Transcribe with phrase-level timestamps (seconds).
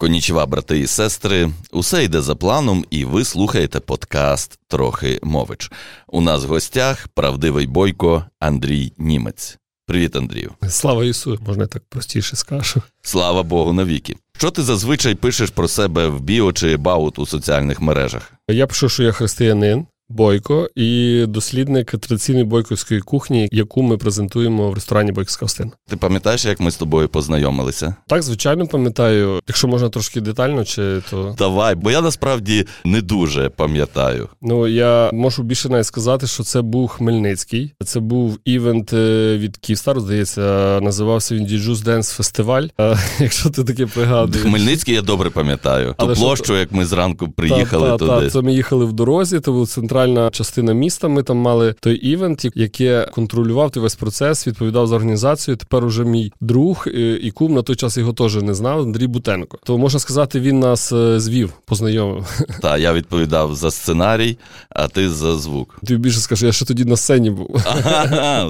[0.00, 5.70] Конічева, брати і сестри, усе йде за планом, і ви слухаєте подкаст Трохи мович.
[6.06, 9.58] У нас в гостях правдивий бойко Андрій Німець.
[9.86, 10.52] Привіт, Андрію.
[10.68, 12.82] Слава Ісу, можна так простіше скажу.
[13.02, 14.16] Слава Богу, навіки.
[14.36, 18.32] Що ти зазвичай пишеш про себе в біо чи баут у соціальних мережах?
[18.48, 19.86] Я пишу, що я християнин.
[20.10, 25.70] Бойко і дослідник традиційної бойковської кухні, яку ми презентуємо в ресторані Бойковська Остина.
[25.88, 27.94] Ти пам'ятаєш, як ми з тобою познайомилися?
[28.06, 29.40] Так, звичайно, пам'ятаю.
[29.48, 34.28] Якщо можна трошки детально, чи то давай, бо я насправді не дуже пам'ятаю.
[34.42, 37.74] Ну я можу більше навіть сказати, що це був Хмельницький.
[37.84, 40.40] Це був івент е, від Київстару, здається,
[40.82, 42.66] називався він Djuice Dance Фестиваль.
[43.18, 44.42] Якщо ти таке пригадуєш.
[44.42, 45.94] Хмельницький я добре пам'ятаю.
[45.98, 48.30] Ту площу, як ми зранку приїхали туди.
[48.30, 49.40] Це ми їхали в дорозі.
[49.40, 51.08] Це був центральний центральна частина міста.
[51.08, 55.56] Ми там мали той івент, яке контролював той весь процес, відповідав за організацію.
[55.56, 56.88] Тепер уже мій друг
[57.22, 58.80] і кум на той час його теж не знав.
[58.80, 59.58] Андрій Бутенко.
[59.64, 62.26] То можна сказати, він нас е, звів, познайомив.
[62.62, 64.38] Так, я відповідав за сценарій,
[64.70, 65.78] а ти за звук.
[65.86, 67.60] Ти більше скажи, я ще тоді на сцені був.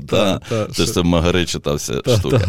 [0.08, 2.40] Так, Це ж це Магари читався штука.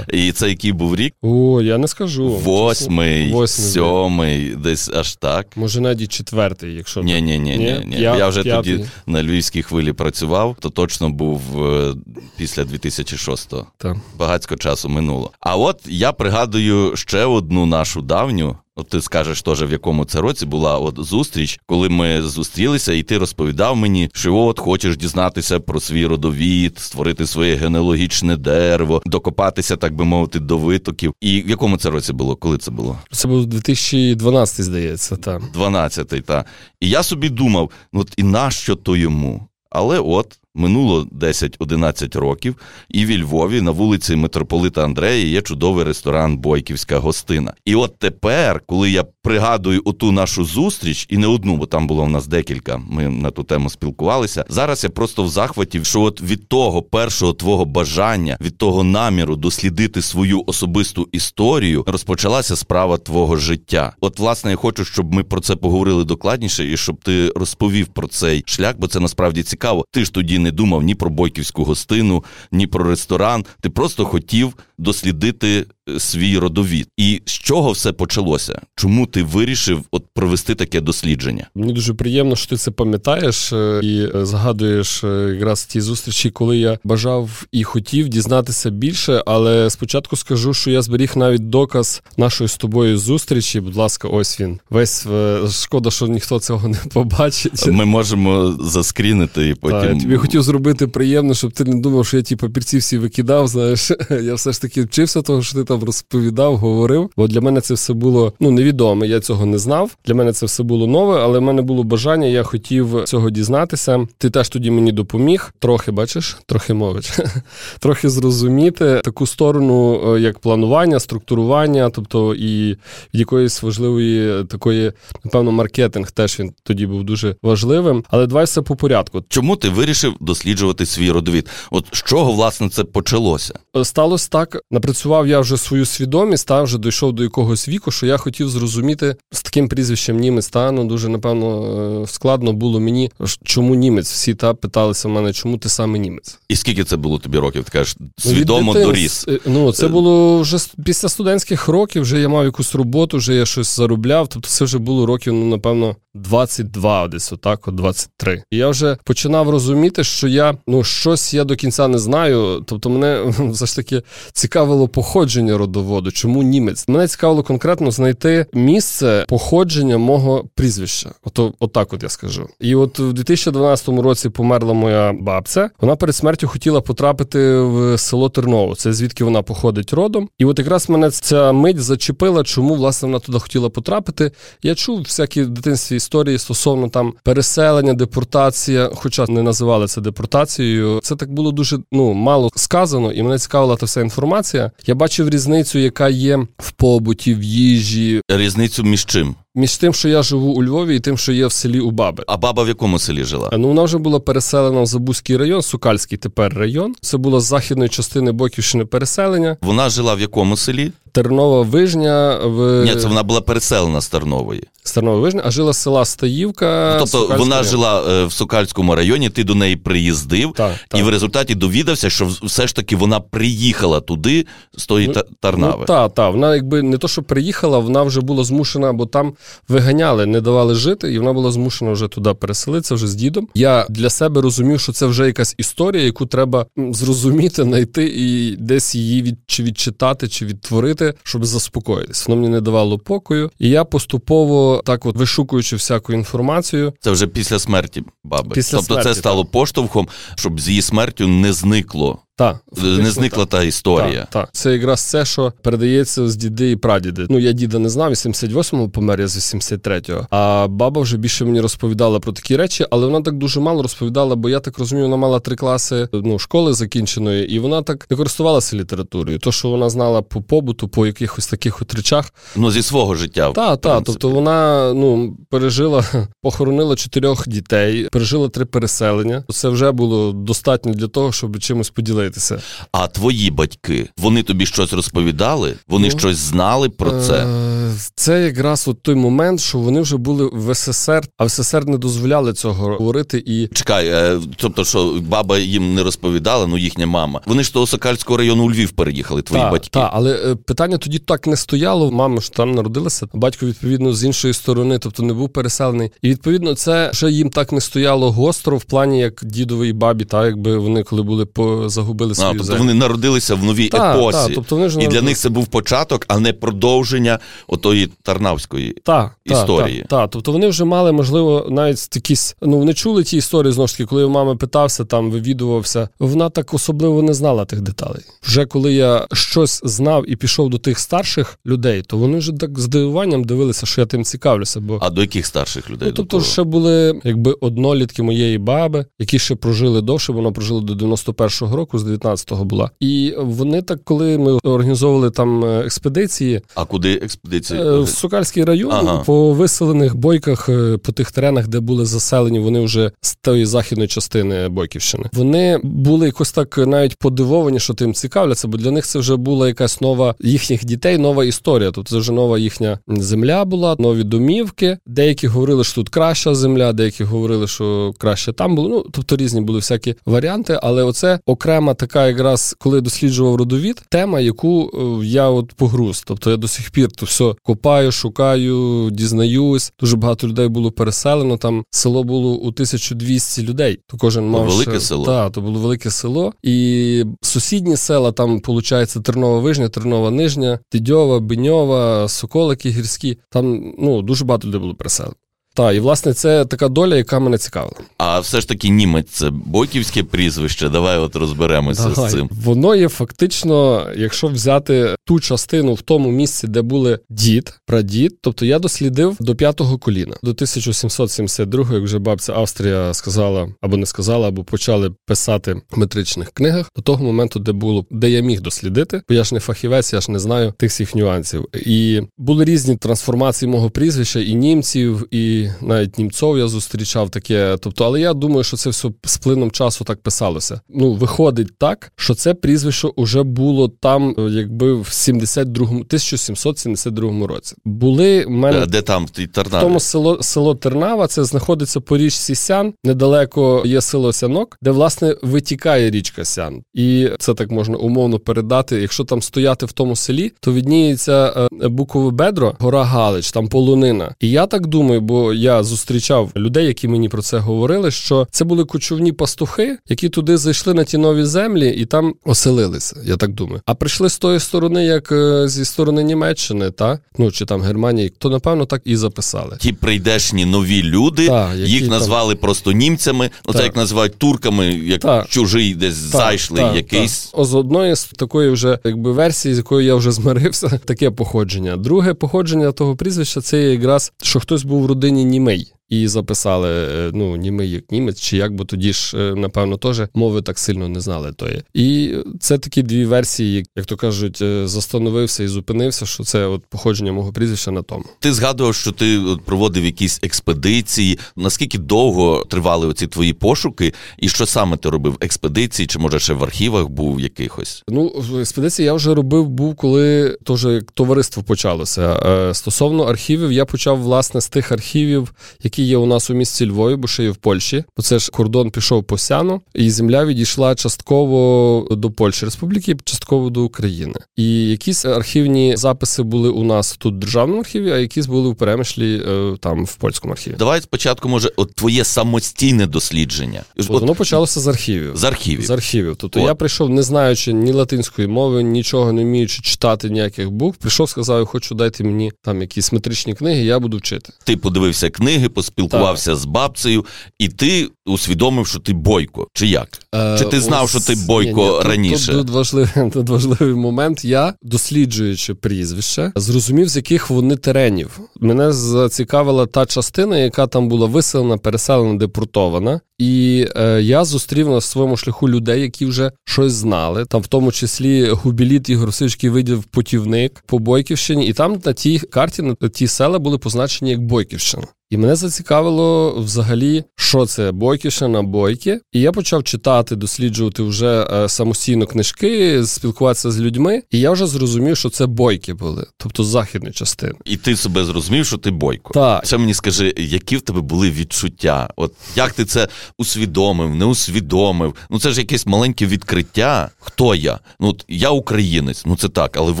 [0.12, 1.14] І це який був рік?
[1.22, 2.28] О, я не скажу.
[2.28, 5.46] Восьмий, сьомий, десь аж так.
[5.56, 8.00] Може, навіть четвертий, якщо ні, ні, ні, ні.
[8.00, 11.94] Я вже тоді на львівській хвилі працював, то точно був е,
[12.36, 13.66] після 2006-го.
[13.76, 13.96] Так.
[14.18, 15.32] Багацько часу минуло.
[15.40, 18.56] А от я пригадую ще одну нашу давню.
[18.80, 23.02] От ти скажеш теж, в якому це році була от зустріч, коли ми зустрілися, і
[23.02, 29.76] ти розповідав мені, що от хочеш дізнатися про свій родовід, створити своє генеалогічне дерево, докопатися,
[29.76, 31.14] так би мовити, до витоків.
[31.20, 32.36] І в якому це році було?
[32.36, 32.98] Коли це було?
[33.12, 35.42] Це був 2012, здається, так.
[35.54, 36.46] 12-й, так.
[36.80, 39.48] І я собі думав: ну от і нащо то йому?
[39.70, 42.56] Але от минуло 10-11 років,
[42.88, 47.54] і в Львові на вулиці Митрополита Андрея є чудовий ресторан Бойківська гостина.
[47.64, 52.04] І от тепер, коли я пригадую оту нашу зустріч, і не одну, бо там було
[52.04, 54.44] в нас декілька, ми на ту тему спілкувалися.
[54.48, 59.36] Зараз я просто в захваті, що от від того першого твого бажання, від того наміру
[59.36, 63.92] дослідити свою особисту історію, розпочалася справа твого життя.
[64.00, 68.08] От, власне, я хочу, щоб ми про це поговорили докладніше, і щоб ти розповів про
[68.08, 69.84] цей шлях, бо це насправді цікаво.
[69.92, 73.44] Ти ж тоді не думав ні про бойківську гостину, ні про ресторан.
[73.60, 75.66] Ти просто хотів дослідити
[75.98, 76.88] свій родовід.
[76.96, 78.60] І з чого все почалося?
[78.74, 81.46] Чому ти вирішив от провести таке дослідження?
[81.54, 86.58] Мені дуже приємно, що ти це пам'ятаєш е, і е, згадуєш якраз ті зустрічі, коли
[86.58, 89.22] я бажав і хотів дізнатися більше.
[89.26, 93.60] Але спочатку скажу, що я зберіг навіть доказ нашої з тобою зустрічі.
[93.60, 94.60] Будь ласка, ось він.
[94.70, 95.06] Весь
[95.50, 97.66] шкода, що ніхто цього не побачить.
[97.66, 99.80] Ми можемо заскрінити і потім.
[99.80, 102.98] Так, я тобі хотів зробити приємно, щоб ти не думав, що я ті папірці всі
[102.98, 103.48] викидав.
[103.48, 107.10] Знаєш, я все ж таки вчився того, що ти там розповідав, говорив.
[107.16, 109.06] Бо для мене це все було ну невідоме.
[109.06, 109.96] Я цього не знав.
[110.06, 112.26] Для мене це все було нове, але в мене було бажання.
[112.26, 114.06] Я хотів цього дізнатися.
[114.18, 115.54] Ти теж тоді мені допоміг.
[115.58, 117.12] Трохи бачиш, трохи мович,
[117.78, 122.76] трохи зрозуміти таку сторону, е, як планування, структурування, тобто і
[123.12, 124.92] якоїсь важливої такої,
[125.24, 128.04] напевно, маркетинг теж він тоді був дуже важливим.
[128.10, 129.24] Але давай все по порядку.
[129.28, 131.48] Чому ти вирішив досліджувати свій родовід?
[131.70, 133.54] От з чого власне це почалося?
[133.82, 138.16] Сталося так, напрацював я вже свою свідомість, та вже дійшов до якогось віку, що я
[138.16, 140.48] хотів зрозуміти з таким прізвищем німець.
[140.48, 143.10] Та ну дуже напевно е, складно було мені,
[143.44, 144.12] чому німець.
[144.12, 146.38] Всі та питалися в мене, чому ти саме німець?
[146.48, 147.64] І скільки це було тобі років?
[147.64, 149.28] Ти кажеш, ну, свідомо дитин, доріс?
[149.28, 149.88] Е, ну це е.
[149.88, 152.02] було вже після студентських років.
[152.02, 154.28] Вже я мав якусь роботу, вже я щось заробляв.
[154.28, 158.42] Тобто це вже було років, ну напевно, 22, десь отак, от 23.
[158.50, 162.64] І я вже починав розуміти, що я ну щось я до кінця не знаю.
[162.66, 164.02] Тобто, мене все ж таки
[164.32, 166.10] цікавило походження родоводу.
[166.10, 166.88] Чому німець?
[166.88, 171.10] Мене цікавило конкретно знайти місце походження мого прізвища.
[171.24, 172.48] Ото, отак, от я скажу.
[172.60, 175.70] І от в 2012 році померла моя бабця.
[175.80, 178.74] Вона перед смертю хотіла потрапити в село Терново.
[178.74, 180.28] Це звідки вона походить родом.
[180.38, 184.32] І от якраз мене ця мить зачепила, чому власне вона туди хотіла потрапити.
[184.62, 191.00] Я чув всякі в дитинстві історії стосовно там переселення, депортація, хоча не називали це депортацією.
[191.02, 194.70] Це так було дуже ну мало сказано, і мене цікавила та вся інформація.
[194.86, 198.20] Я бачив різницю, яка є в побуті, в їжі.
[198.28, 199.34] Різницю між чим?
[199.54, 202.24] Між тим, що я живу у Львові, і тим, що є в селі у баби.
[202.26, 203.50] А баба в якому селі жила?
[203.52, 206.94] Ну вона вже була переселена в Забузький район, Сукальський тепер район.
[207.00, 209.56] Це було з західної частини Боківщини переселення.
[209.62, 210.92] Вона жила в якому селі?
[211.12, 214.62] Тернова Вижня в Ні, це вона була переселена з Тернової.
[214.88, 216.92] З Тернова а жила з села Стаївка.
[216.98, 217.70] Тобто Сокальського вона району.
[217.70, 221.00] жила е, в Сокальському районі, ти до неї приїздив, Так, так.
[221.00, 224.46] і в результаті довідався, що все ж таки вона приїхала туди
[224.76, 225.76] з тої Ну, та- Тарнави.
[225.78, 226.30] Ну, та, та.
[226.30, 229.32] Вона якби не то, що приїхала, вона вже була змушена, бо там
[229.68, 233.48] виганяли, не давали жити, і вона була змушена вже туди переселитися вже з дідом.
[233.54, 238.56] Я для себе розумів, що це вже якась історія, яку треба м, зрозуміти, знайти і
[238.56, 242.24] десь її від, чи відчитати, чи відтворити, щоб заспокоїтися.
[242.28, 243.50] Воно мені не давало покою.
[243.58, 248.54] І я поступово, так от вишукуючи всяку інформацію, Це вже після смерті баби.
[248.54, 253.46] Після тобто смерті, це стало поштовхом, щоб з її смертю не зникло, та не зникла
[253.46, 254.20] та історія.
[254.20, 254.48] Так, так.
[254.52, 257.26] Це якраз це, що передається з діди і прадіди.
[257.30, 260.26] Ну, я діда не знав, 88-му помер, я з 83-го.
[260.30, 264.36] А баба вже більше мені розповідала про такі речі, але вона так дуже мало розповідала,
[264.36, 268.16] бо я так розумію, вона мала три класи ну, школи закінченої, і вона так не
[268.16, 269.38] користувалася літературою.
[269.38, 272.32] То, що вона знала по побуту, по якихось таких от речах.
[272.56, 273.48] Ну, зі свого життя.
[273.48, 274.02] в Так, так.
[274.04, 276.04] Тобто вона ну, пережила,
[276.42, 279.44] похоронила чотирьох дітей, пережила три переселення.
[279.48, 281.90] Це вже було достатньо для того, щоб чимось
[282.28, 282.62] поділитися.
[282.92, 285.74] А твої батьки, вони тобі щось розповідали?
[285.88, 287.34] Вони Ну, щось знали про це?
[287.34, 291.86] Е, Це якраз от той момент, що вони вже були в СССР, а в СССР
[291.86, 293.42] не дозволяли цього говорити.
[293.46, 297.40] І Чекай, е, тобто, що баба їм не розповідала, ну їхня мама.
[297.46, 299.90] Вони ж того Сокальського району у Львів переїхали, твої та, батьки.
[299.92, 302.10] та, але е, питання тоді так не стояло.
[302.10, 306.10] Мама ж там народилася, батько відповідно з іншої сторони, тобто не був переселений.
[306.22, 310.46] І відповідно це ще їм так не стояло гостро в плані як дідової бабі, та
[310.46, 312.78] якби вони коли були по загубили А, свою тобто землю.
[312.78, 314.48] вони народилися в новій Та, епосі.
[314.48, 318.96] та, тобто вони ж І для них це був початок, а не продовження отої Тарнавської.
[319.02, 320.00] Та, історії.
[320.00, 320.26] Та, та.
[320.26, 322.56] Тобто вони вже мали, можливо, навіть якісь.
[322.62, 326.08] Ну, вони чули ті історії знову ж таки, коли у мами питався, там вивідувався.
[326.18, 328.22] Вона так особливо не знала тих деталей.
[328.42, 332.78] Вже коли я щось знав і пішов до тих старших людей, то вони вже так
[332.78, 334.80] здивуванням дивилися, що я тим цікавлюся.
[334.80, 336.08] Бо А до яких старших людей?
[336.08, 341.06] Ну, тобто ще були якби однолітки моєї баби, які ще прожили довше, вона прожила до
[341.06, 342.90] 91-го року, з 19-го була.
[343.00, 347.80] І вони так, коли ми організовували там е, експедиції, А куди експедиції?
[347.80, 349.22] Е, В Сокальський район Ага.
[349.26, 354.08] по виселених бойках, е, по тих теренах, де були заселені, вони вже з тої західної
[354.08, 355.24] частини Бойківщини.
[355.32, 359.68] Вони були якось так навіть подивовані, що тим цікавляться, бо для них це вже була
[359.68, 361.90] якась нова їхніх дітей, нова історія.
[361.90, 364.98] Тобто це вже нова їхня земля була, нові домівки.
[365.06, 368.88] Деякі говорили, що тут краща земля, деякі говорили, що краще там було.
[368.88, 370.78] Ну тобто різні були всякі варіанти.
[370.82, 371.38] Але оце
[371.88, 374.90] окрема така, якраз коли досліджував родовід, тема, яку
[375.22, 376.22] е, я от погруз.
[376.26, 379.92] Тобто я до сих пір то все копаю, шукаю, дізнаюсь.
[380.00, 381.56] Дуже багато людей було переселено.
[381.56, 383.98] Там село було у 1200 людей.
[384.06, 385.24] То кожен мав велике ще- село.
[385.24, 386.52] Так, то було велике село.
[386.62, 393.38] І сусідні села, там, виходить, Тернова Вижня, Тернова Нижня, Тидьова, Беньова, Соколики гірські.
[393.50, 395.34] Там ну, дуже багато людей було переселено.
[395.78, 397.96] Так, і власне це така доля, яка мене цікавила.
[398.16, 400.88] А все ж таки німець це бойківське прізвище.
[400.88, 402.30] Давай от розберемося Давай.
[402.30, 402.48] з цим.
[402.64, 408.66] Воно є фактично, якщо взяти ту частину в тому місці, де були дід, прадід, тобто
[408.66, 414.48] я дослідив до п'ятого коліна, до 1772, як вже бабця Австрія сказала або не сказала,
[414.48, 419.22] або почали писати в метричних книгах до того моменту, де було, де я міг дослідити,
[419.28, 421.68] бо я ж не фахівець, я ж не знаю тих всіх нюансів.
[421.74, 427.76] І були різні трансформації мого прізвища, і німців, і навіть німцов я зустрічав таке.
[427.80, 430.80] Тобто, але я думаю, що це все з плином часу так писалося.
[430.88, 437.74] Ну, виходить так, що це прізвище уже було там, е, якби в 72-му, 1772 році.
[437.84, 442.00] Були в мене Е, Де там в тій в тому село село Тернава, це знаходиться
[442.00, 442.94] по річці Сян.
[443.04, 446.82] Недалеко є село Сянок, де власне витікає річка Сян.
[446.94, 449.00] І це так можна умовно передати.
[449.00, 454.34] Якщо там стояти в тому селі, то відніється е, букове бедро, гора Галич, там полунина.
[454.40, 458.64] І я так думаю, бо я зустрічав людей, які мені про це говорили, що це
[458.64, 463.16] були кочовні пастухи, які туди зайшли на ті нові землі і там оселилися.
[463.24, 463.80] Я так думаю.
[463.86, 468.32] А прийшли з тої сторони, як е, зі сторони Німеччини, та ну чи там Германії,
[468.38, 469.76] то напевно так і записали.
[469.80, 473.50] Ті прийдешні нові люди, Так, які їх там- назвали просто німцями.
[473.66, 475.48] Ну це як називають турками, як Так.
[475.48, 477.50] чужий десь зайшли якийсь.
[477.52, 481.96] О, з одної з такої вже якби версії, з якою я вже змирився, таке походження.
[481.96, 485.94] Друге походження того прізвища це якраз, що хтось був в родині німей.
[486.08, 490.22] І записали е, ну, німий як німець, чи як, бо тоді ж, е, напевно, теж
[490.34, 491.82] мови так сильно не знали тої.
[491.94, 496.86] І це такі дві версії, як то кажуть, е, застановився і зупинився, що це от
[496.86, 498.24] походження мого прізвища на тому.
[498.40, 501.38] Ти згадував, що ти проводив якісь експедиції.
[501.56, 505.36] Наскільки довго тривали оці твої пошуки, і що саме ти робив?
[505.40, 508.04] Експедиції, чи може ще в архівах був якихось?
[508.08, 512.38] Ну, експедиції я вже робив, був коли теж товариство почалося.
[512.74, 517.16] Стосовно архівів, я почав власне з тих архівів, які є у нас у місті Львові,
[517.16, 518.04] бо ще є в Польщі.
[518.16, 523.70] Бо це ж кордон пішов по сяну, і земля відійшла частково до Польщі Республіки, частково
[523.70, 524.34] до України.
[524.56, 528.76] І якісь архівні записи були у нас тут в державному архіві, а якісь були в
[528.76, 530.74] перемишлі е, там в польському архіві.
[530.78, 533.82] Давай спочатку, може, от твоє самостійне дослідження.
[533.96, 535.36] От, от, воно почалося з архівів.
[535.36, 535.86] З архівів.
[535.86, 536.36] З архівів.
[536.36, 536.66] Тобто от.
[536.66, 540.98] я прийшов, не знаючи ні латинської мови, нічого не вміючи читати ніяких букв.
[540.98, 544.52] Прийшов, сказав, хочу дайте мені там якісь метричні книги, я буду вчити.
[544.64, 546.60] Ти подивився книги, поспілкувався так.
[546.60, 547.26] з бабцею,
[547.58, 549.66] і ти усвідомив, що ти бойко.
[549.72, 550.08] Чи як?
[550.34, 551.10] Е, Чи ти знав, ось...
[551.10, 552.52] що ти бойко ні, ні, раніше?
[552.52, 554.44] Тут, тут, важливий тут важливий момент.
[554.44, 558.40] Я, досліджуючи прізвище, зрозумів, з яких вони теренів.
[558.60, 563.20] Мене зацікавила та частина, яка там була виселена, переселена, депортована.
[563.38, 567.44] І е, я зустрів на своєму шляху людей, які вже щось знали.
[567.44, 572.38] Там, в тому числі, губіліт Ігор Васильович видів путівник по Бойківщині, і там на тій
[572.38, 575.04] карті на ті села були позначені як Бойківщина.
[575.30, 578.17] І мене зацікавило взагалі, що це Бойківщина,
[578.62, 579.20] бойки.
[579.32, 584.22] І я почав читати, досліджувати вже е, самостійно книжки, спілкуватися з людьми.
[584.30, 587.54] І я вже зрозумів, що це бойки були, тобто західні частини.
[587.64, 589.34] І ти себе зрозумів, що ти бойко.
[589.34, 589.66] Так.
[589.66, 592.10] Це мені скажи, які в тебе були відчуття?
[592.16, 593.08] От як ти це
[593.38, 595.14] усвідомив, не усвідомив?
[595.30, 597.10] Ну це ж якесь маленьке відкриття.
[597.18, 597.78] Хто я?
[598.00, 600.00] Ну от я українець, ну це так, але в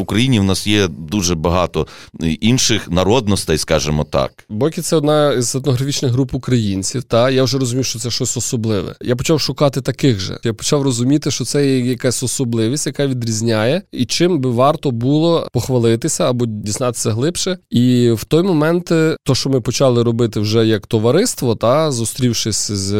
[0.00, 1.86] Україні в нас є дуже багато
[2.40, 4.44] інших народностей, скажімо так.
[4.48, 7.02] Бойки це одна з етнографічних груп українців.
[7.02, 8.94] Та я вже розумів, що це щось особливе.
[9.00, 10.38] Я почав шукати таких же.
[10.44, 15.48] Я почав розуміти, що це є якась особливість, яка відрізняє, і чим би варто було
[15.52, 17.58] похвалитися або дізнатися глибше.
[17.70, 22.70] І в той момент, е, то, що ми почали робити вже як товариство, та зустрівшись
[22.70, 22.92] з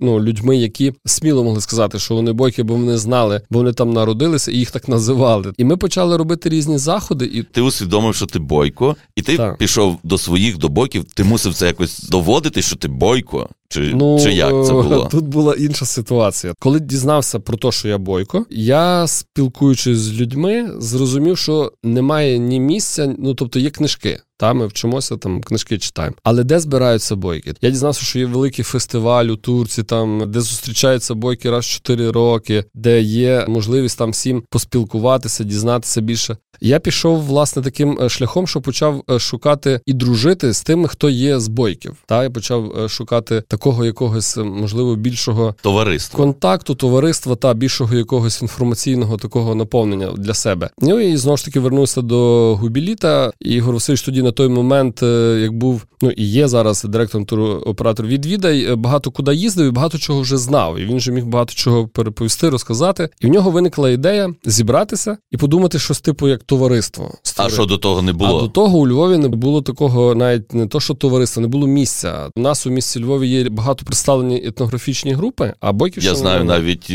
[0.00, 3.92] ну, людьми, які сміло могли сказати, що вони бойки, бо вони знали, бо вони там
[3.92, 5.52] народилися і їх так називали.
[5.58, 7.24] І ми почали робити різні заходи.
[7.24, 9.58] І ти усвідомив, що ти бойко, і ти так.
[9.58, 11.04] пішов до своїх до бойків.
[11.14, 13.48] Ти мусив це якось доводити, що ти бойко?
[13.68, 15.08] Чи ну, чи як це було?
[15.10, 16.54] Тут була інша ситуація.
[16.58, 22.60] Коли дізнався про те, що я бойко, я спілкуючись з людьми, зрозумів, що немає ні
[22.60, 24.20] місця, ну тобто є книжки.
[24.38, 26.16] Та ми вчимося, там книжки читаємо.
[26.22, 27.54] Але де збираються бойки?
[27.60, 32.10] Я дізнався, що є великий фестиваль у Турції, там де зустрічаються бойки раз в 4
[32.10, 36.36] роки, де є можливість там всім поспілкуватися, дізнатися більше.
[36.60, 41.10] Я пішов власне таким е, шляхом, що почав е, шукати і дружити з тими, хто
[41.10, 41.96] є з бойків.
[42.06, 48.42] Та я почав е, шукати такого якогось можливо більшого товариства контакту, товариства та більшого якогось
[48.42, 50.70] інформаційного такого наповнення для себе.
[50.78, 53.32] Ну і знову ж таки вернувся до губіліта.
[53.40, 55.02] І Ігор Васильович тоді на той момент,
[55.40, 59.98] як був ну і є зараз директором туру оператор відвідай, багато куди їздив і багато
[59.98, 60.78] чого вже знав.
[60.78, 63.08] І він вже міг багато чого переповісти, розказати.
[63.20, 67.14] І в нього виникла ідея зібратися і подумати щось типу як товариство.
[67.22, 67.54] Створити.
[67.54, 68.38] А що до того не було?
[68.38, 71.66] А до того у Львові не було такого, навіть не то, що товариство, не було
[71.66, 72.28] місця.
[72.36, 76.12] У нас у місті Львові є багато представлені етнографічні групи, а Бойківщина...
[76.14, 76.92] Я знаю навіть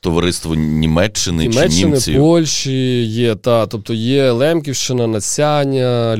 [0.00, 2.20] товариство Німеччини, Німеччини, чи німців.
[2.20, 6.16] Польщі є, та тобто є Лемківщина, Нацяння,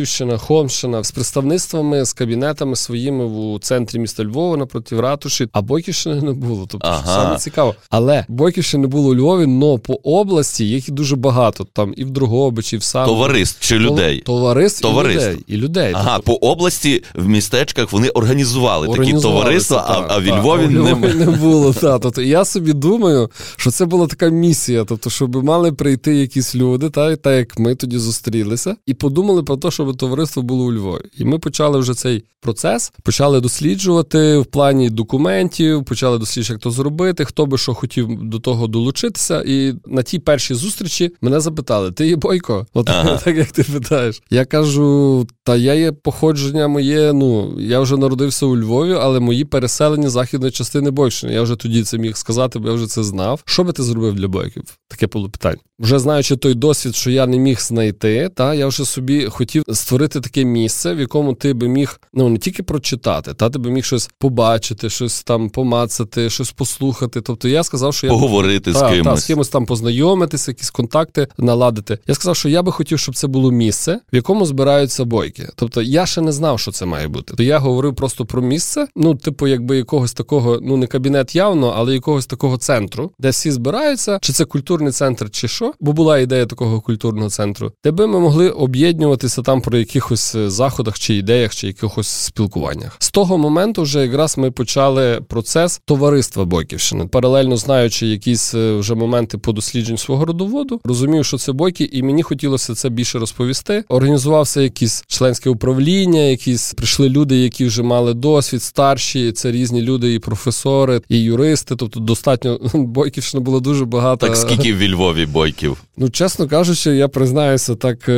[0.00, 6.22] Любачівщина, Хомщина з представництвами, з кабінетами своїми в центрі міста Львова напроти ратуші, а Бойківщини
[6.22, 6.66] не було.
[6.68, 7.02] Тобто ага.
[7.06, 7.74] саме цікаво.
[7.90, 11.66] Але Бойківщини не було у Львові, але по області їх дуже багато.
[11.72, 14.20] Там і в Дрогобичі, в сам товариств чи людей.
[14.20, 15.20] Товариств, Товариств.
[15.20, 15.44] і людей.
[15.46, 15.92] І людей.
[15.94, 16.32] Ага, тобто...
[16.32, 20.94] по області в містечках вони організували, організували такі товариства, а, а в Львові не...
[20.94, 21.72] не було.
[21.72, 21.98] Та.
[21.98, 26.90] Тобто я собі думаю, що це була така місія, тобто, щоб мали прийти якісь люди,
[26.90, 31.02] та, так як ми тоді зустрілися, і подумали про те, щоб товариство було у Львові.
[31.18, 36.70] І ми почали вже цей процес, почали досліджувати в плані документів, почали досліджувати, як то
[36.70, 39.42] зробити, хто би що хотів до того долучитися.
[39.46, 42.66] І на тій першій зустрічі мене запитали: ти є бойко?
[42.74, 43.16] От ага.
[43.24, 44.22] так як ти питаєш.
[44.30, 47.12] Я кажу: та я є походження моє.
[47.12, 51.32] Ну я вже народився у Львові, але мої переселені західної частини Бойківщини.
[51.32, 53.42] Я вже тоді це міг сказати, бо я вже це знав.
[53.44, 54.62] Що би ти зробив для бойків?
[54.88, 55.58] Таке було питання.
[55.78, 60.20] Вже знаючи той досвід, що я не міг знайти, та я вже собі хотів створити
[60.20, 63.84] таке місце, в якому ти би міг ну не тільки прочитати, та ти би міг
[63.84, 67.20] щось побачити, щось там помацати, щось послухати.
[67.20, 69.04] Тобто я сказав, що я поговорити та, з кимось.
[69.04, 71.98] Та, з кимось там познайомитися, якісь контакти наладити.
[72.06, 75.48] Я сказав, що я би хотів, щоб це було місце, в якому збираються бойки.
[75.56, 77.34] Тобто я ще не знав, що це має бути.
[77.36, 81.74] То я говорив просто про місце, ну, типу, якби якогось такого, ну не кабінет явно,
[81.76, 86.18] але якогось такого центру, де всі збираються, чи це культурний центр, чи що, бо була
[86.18, 91.14] ідея такого культурного центру, де би ми могли об'єднуватися там про якихось е, заходах, чи
[91.14, 92.96] ідеях, чи якихось спілкуваннях.
[92.98, 98.94] З того моменту вже якраз ми почали процес товариства Бойківщини, паралельно знаючи якісь е, вже
[98.94, 103.84] моменти по дослідженню свого родоводу, розумів, що це бойки, і мені хотілося це більше розповісти.
[103.88, 109.32] Організувався якісь членське управління, якісь прийшли люди, які вже мали досвід, старші.
[109.32, 111.76] Це різні люди, і професори, і юристи.
[111.76, 114.26] Тобто, достатньо бойківщина було дуже багато.
[114.26, 115.76] Так скільки в Львові бойків?
[115.96, 118.08] Ну, чесно кажучи, я признаюся так.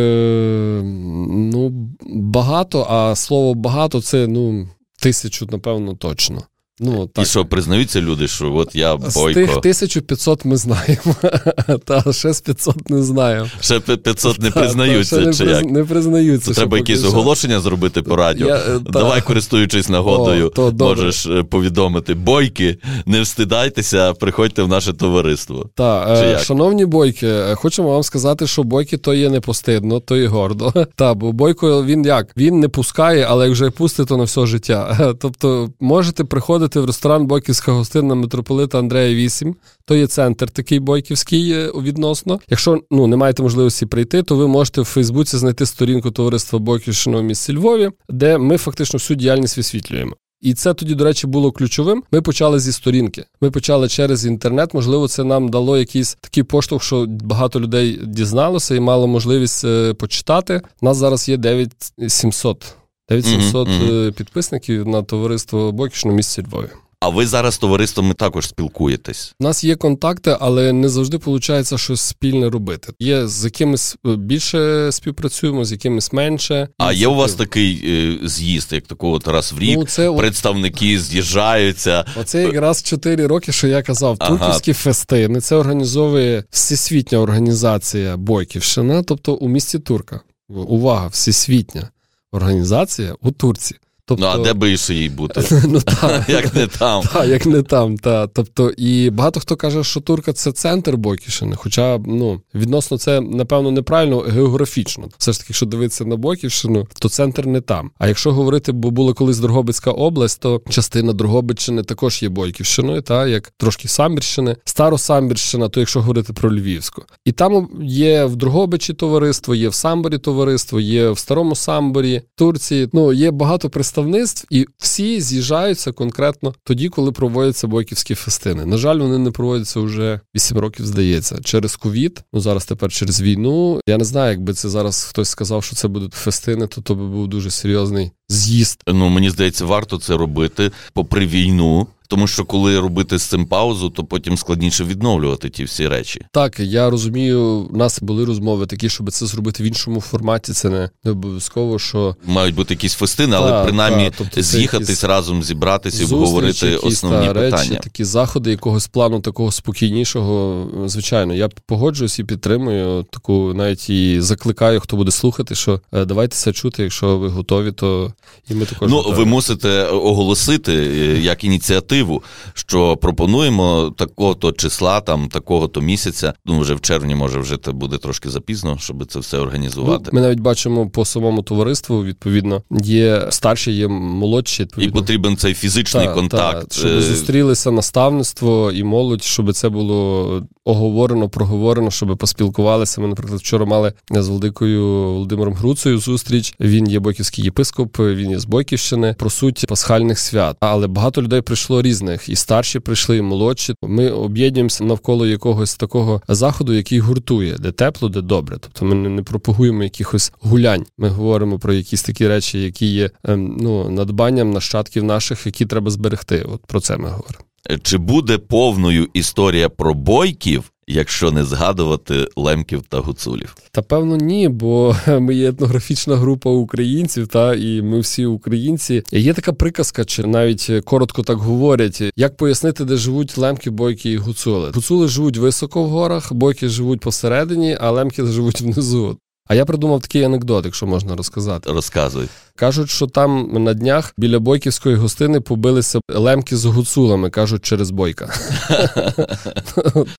[1.51, 4.69] Ну, багато, а слово багато це ну
[5.01, 6.43] тисячу, напевно, точно.
[6.83, 7.25] Ну, так.
[7.25, 9.31] І що признаються люди, що от я бойко.
[9.31, 11.15] З тих 1500 ми знаємо,
[11.85, 13.47] та ще з 500 не знаємо.
[13.61, 15.17] Ще 500 не признаються.
[15.17, 15.65] Та, та, чи не, як?
[15.65, 16.55] не признаються.
[16.55, 18.47] Це треба якісь оголошення зробити по радіо.
[18.47, 24.69] Я, е, Давай, користуючись нагодою, О, то можеш е, повідомити бойки, не встидайтеся, приходьте в
[24.69, 25.67] наше товариство.
[25.75, 30.27] Так, шановні бойки, е, хочемо вам сказати, що бойки то є не постидно, то є
[30.27, 30.73] гордо.
[30.95, 32.37] Та, бо бойко він як?
[32.37, 35.15] Він не пускає, але як вже пустить, то на все життя.
[35.21, 39.55] Тобто можете приходити в ресторан Бойківська гостинна митрополита Андрея 8.
[39.85, 42.41] То є центр такий бойківський відносно.
[42.49, 47.19] Якщо ну не маєте можливості прийти, то ви можете в Фейсбуці знайти сторінку товариства Бойківщини
[47.19, 50.17] в місті Львові, де ми фактично всю діяльність висвітлюємо.
[50.41, 52.03] І це тоді, до речі, було ключовим.
[52.13, 53.25] Ми почали зі сторінки.
[53.41, 54.75] Ми почали через інтернет.
[54.75, 59.65] Можливо, це нам дало якийсь такий поштовх, що багато людей дізналося і мало можливість
[59.99, 60.61] почитати.
[60.81, 62.77] У нас зараз є 9700
[63.21, 64.13] 9700 mm-hmm.
[64.13, 66.69] підписників на товариство Бокішно в місті Львові.
[67.03, 69.35] А ви зараз з товариством також спілкуєтесь?
[69.41, 72.93] У нас є контакти, але не завжди виходить щось спільне робити.
[72.99, 76.69] Є з якимись більше співпрацюємо, з якимись менше.
[76.79, 79.79] А є у вас такий е, з'їзд, як такого раз в рік?
[79.79, 82.05] Ну, це представники з'їжджаються.
[82.21, 84.17] Оце якраз 4 роки, що я казав.
[84.19, 84.37] Ага.
[84.37, 85.41] Турківські фестини.
[85.41, 90.21] Це організовує всесвітня організація Бойківщина, тобто у місті Турка.
[90.49, 91.91] Увага, всесвітня
[92.33, 93.77] організація у Турці.
[94.17, 94.37] Тобто...
[94.37, 95.43] Ну, а де би їй бути?
[95.69, 97.03] ну, та, як не там.
[97.13, 98.27] Та, як не там, та.
[98.27, 101.57] Тобто, і багато хто каже, що Турка це центр Бойківщини.
[101.57, 105.09] Хоча ну, відносно це, напевно, неправильно географічно.
[105.19, 107.91] Все ж таки, якщо дивитися на Бойківщину, то центр не там.
[107.99, 113.27] А якщо говорити, бо була колись Дрогобицька область, то частина Дрогобиччини також є Бойківщиною, та
[113.27, 117.03] як трошки Самбірщини, Старосамбірщина, то якщо говорити про Львівську.
[117.25, 122.89] І там є в Дрогобичі товариство, є в Самборі товариство, є в Старому Самборі, Турці.
[122.93, 128.67] Ну, є багато представників представництв, і всі з'їжджаються конкретно тоді, коли проводяться бойківські фестини.
[128.67, 132.25] На жаль, вони не проводяться вже 8 років, здається, через ковід.
[132.33, 133.81] Ну зараз тепер через війну.
[133.87, 137.07] Я не знаю, якби це зараз хтось сказав, що це будуть фестини, то то би
[137.07, 138.83] був дуже серйозний з'їзд.
[138.87, 141.87] Ну мені здається, варто це робити попри війну.
[142.13, 146.25] Тому що коли робити з цим паузу, то потім складніше відновлювати ті всі речі.
[146.31, 147.41] Так, я розумію,
[147.73, 150.53] у нас були розмови такі, щоб це зробити в іншому форматі.
[150.53, 154.89] Це не, не обов'язково, що мають бути якісь фестини, але та, принаймні та, тобто з'їхатись
[154.89, 155.05] якісь...
[155.05, 157.63] разом, зібратися і обговорити якісь, основні та, питання.
[157.63, 160.69] Речі, такі заходи, якогось плану такого спокійнішого.
[160.87, 166.37] Звичайно, я погоджуюсь і підтримую таку, навіть і закликаю, хто буде слухати, що е, давайте
[166.37, 166.83] це чути.
[166.83, 168.13] Якщо ви готові, то
[168.51, 169.17] і ми також ну готові.
[169.17, 172.23] ви мусите оголосити е, як ініціативу ініціативу,
[172.55, 176.35] що пропонуємо такого-то числа, там такого-то місяця.
[176.47, 180.11] Ну вже в червні, може, вже це буде трошки запізно, щоб це все організувати.
[180.13, 182.05] Ну, ми навіть бачимо по самому товариству.
[182.05, 184.63] Відповідно, є старші, є молодші.
[184.63, 184.99] Відповідно.
[184.99, 190.43] І потрібен цей фізичний та, контакт, та, щоб зустрілися наставництво і молодь, щоб це було
[190.65, 193.01] оговорено, проговорено, щоб поспілкувалися.
[193.01, 196.55] Ми, наприклад, вчора мали з Володикою Володимиром Груцею зустріч.
[196.61, 200.57] Він є бойківський єпископ, він є з Бойківщини про суть пасхальних свят.
[200.61, 203.75] Але багато людей прийшло різних, і старші прийшли, і молодші.
[203.83, 208.57] Ми об'єднуємося навколо якогось такого заходу, який гуртує, де тепло, де добре.
[208.61, 210.85] Тобто ми не пропагуємо якихось гулянь.
[210.99, 215.91] Ми говоримо про якісь такі речі, які є ем, ну надбанням нащадків наших, які треба
[215.91, 216.47] зберегти.
[216.53, 217.52] От про це ми говоримо.
[217.83, 223.57] Чи буде повною історія про бойків якщо не згадувати лемків та гуцулів?
[223.71, 229.03] Та певно, ні, бо ми є етнографічна група українців, та і ми всі українці.
[229.13, 234.17] Є така приказка, чи навіть коротко так говорять, як пояснити, де живуть лемки, бойки і
[234.17, 234.71] гуцули.
[234.75, 239.19] Гуцули живуть високо в горах, бойки живуть посередині, а лемки живуть внизу.
[239.49, 241.73] А я придумав такий анекдот, якщо можна розказати.
[241.73, 242.29] Розказуй.
[242.57, 248.35] Кажуть, що там на днях біля бойківської гостини побилися лемки з гуцулами, кажуть, через бойка.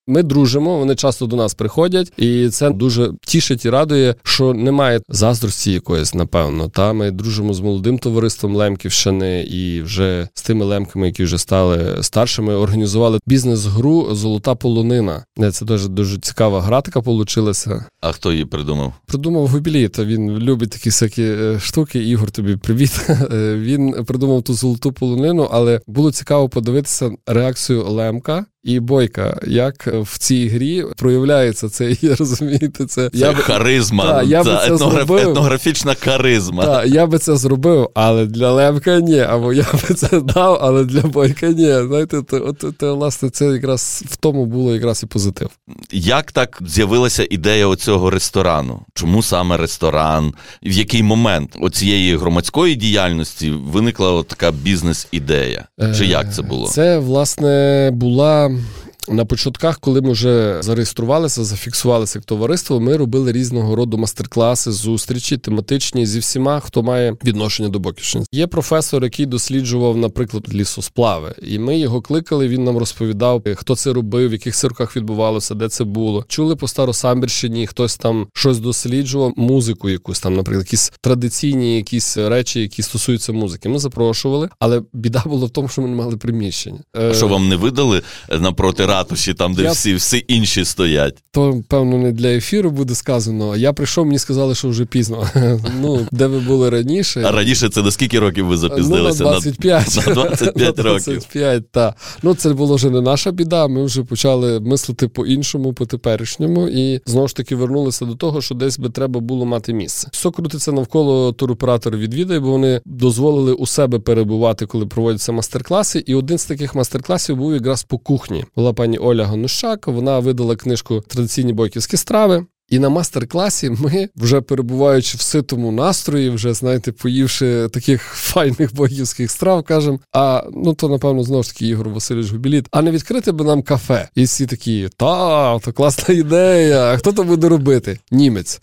[0.07, 5.01] Ми дружимо, вони часто до нас приходять, і це дуже тішить і радує, що немає
[5.09, 6.69] заздрості якоїсь, напевно.
[6.69, 11.97] Та ми дружимо з молодим товариством Лемківщини і вже з тими лемками, які вже стали
[12.01, 15.25] старшими, організували бізнес-гру Золота полонина.
[15.51, 17.85] Це дуже дуже цікава гра така получилася.
[18.01, 18.93] А хто її придумав?
[19.05, 21.99] Придумав Губілі, то він любить такі всякі е, штуки.
[22.23, 23.09] Ігор, тобі привіт.
[23.31, 29.87] Е, він придумав ту золоту полонину, але було цікаво подивитися реакцію Лемка і Бойка, як
[29.87, 35.11] в цій грі проявляється це, розумієте, це, це я харизма, та, я це, це етнограф,
[35.11, 36.65] етнографічна харизма.
[36.65, 39.19] Так, Я би це зробив, але для Лемка ні.
[39.19, 41.87] Або я би це дав, але для Бойка ні.
[41.87, 45.49] Знаєте, то, от, то, власне, це якраз в тому було якраз і позитив.
[45.91, 48.79] Як так з'явилася ідея оцього ресторану?
[48.93, 50.33] Чому саме ресторан?
[50.63, 55.65] В який момент оцієї громадської діяльності виникла така бізнес-ідея?
[55.97, 56.67] Чи як це було?
[56.67, 58.52] Це, власне, була.
[58.53, 64.71] Um, На початках, коли ми вже зареєструвалися, зафіксувалися як товариство, ми робили різного роду мастер-класи,
[64.71, 68.25] зустрічі, тематичні зі всіма, хто має відношення до Боківщини.
[68.31, 72.47] Є професор, який досліджував, наприклад, лісосплави, і ми його кликали.
[72.47, 76.25] Він нам розповідав, хто це робив, в яких цирках відбувалося, де це було.
[76.27, 82.59] Чули по Старосамбірщині, хтось там щось досліджував, музику, якусь там, наприклад, якісь традиційні якісь речі,
[82.61, 83.69] які стосуються музики.
[83.69, 86.79] Ми запрошували, але біда була в тому, що ми не мали приміщення.
[86.93, 88.01] А Що вам не видали
[88.39, 88.85] напроти?
[88.93, 89.71] Ратуші, там, де я...
[89.71, 91.23] всі всі інші стоять.
[91.31, 93.55] То, певно, не для ефіру буде сказано.
[93.55, 95.27] Я прийшов, мені сказали, що вже пізно.
[95.81, 97.23] Ну, де ви були раніше.
[97.25, 99.23] А раніше це на скільки років ви запізнилися?
[99.23, 101.13] Ну, на 25 На 25 років.
[101.13, 101.95] 25, так.
[102.23, 103.67] Ну, це було вже не наша біда.
[103.67, 108.55] Ми вже почали мислити по-іншому, по теперішньому, і знову ж таки вернулися до того, що
[108.55, 110.07] десь би треба було мати місце.
[110.11, 116.03] Все крутиться навколо туроператора відвідає, бо вони дозволили у себе перебувати, коли проводяться мастер-класи.
[116.05, 118.45] І один з таких мастер-класів був якраз по кухні.
[118.55, 119.87] Була пані Оля Ганущак.
[119.87, 122.45] Вона видала книжку Традиційні бойківські страви.
[122.69, 129.31] І на мастер-класі ми, вже перебуваючи в ситому настрої, вже знаєте, поївши таких файних боївських
[129.31, 133.31] страв, кажемо, а ну то напевно знову ж таки Ігор Васильович Губіліт, а не відкрити
[133.31, 134.09] би нам кафе.
[134.15, 136.93] І всі такі, та, то класна ідея.
[136.93, 137.99] А хто то буде робити?
[138.11, 138.61] Німець.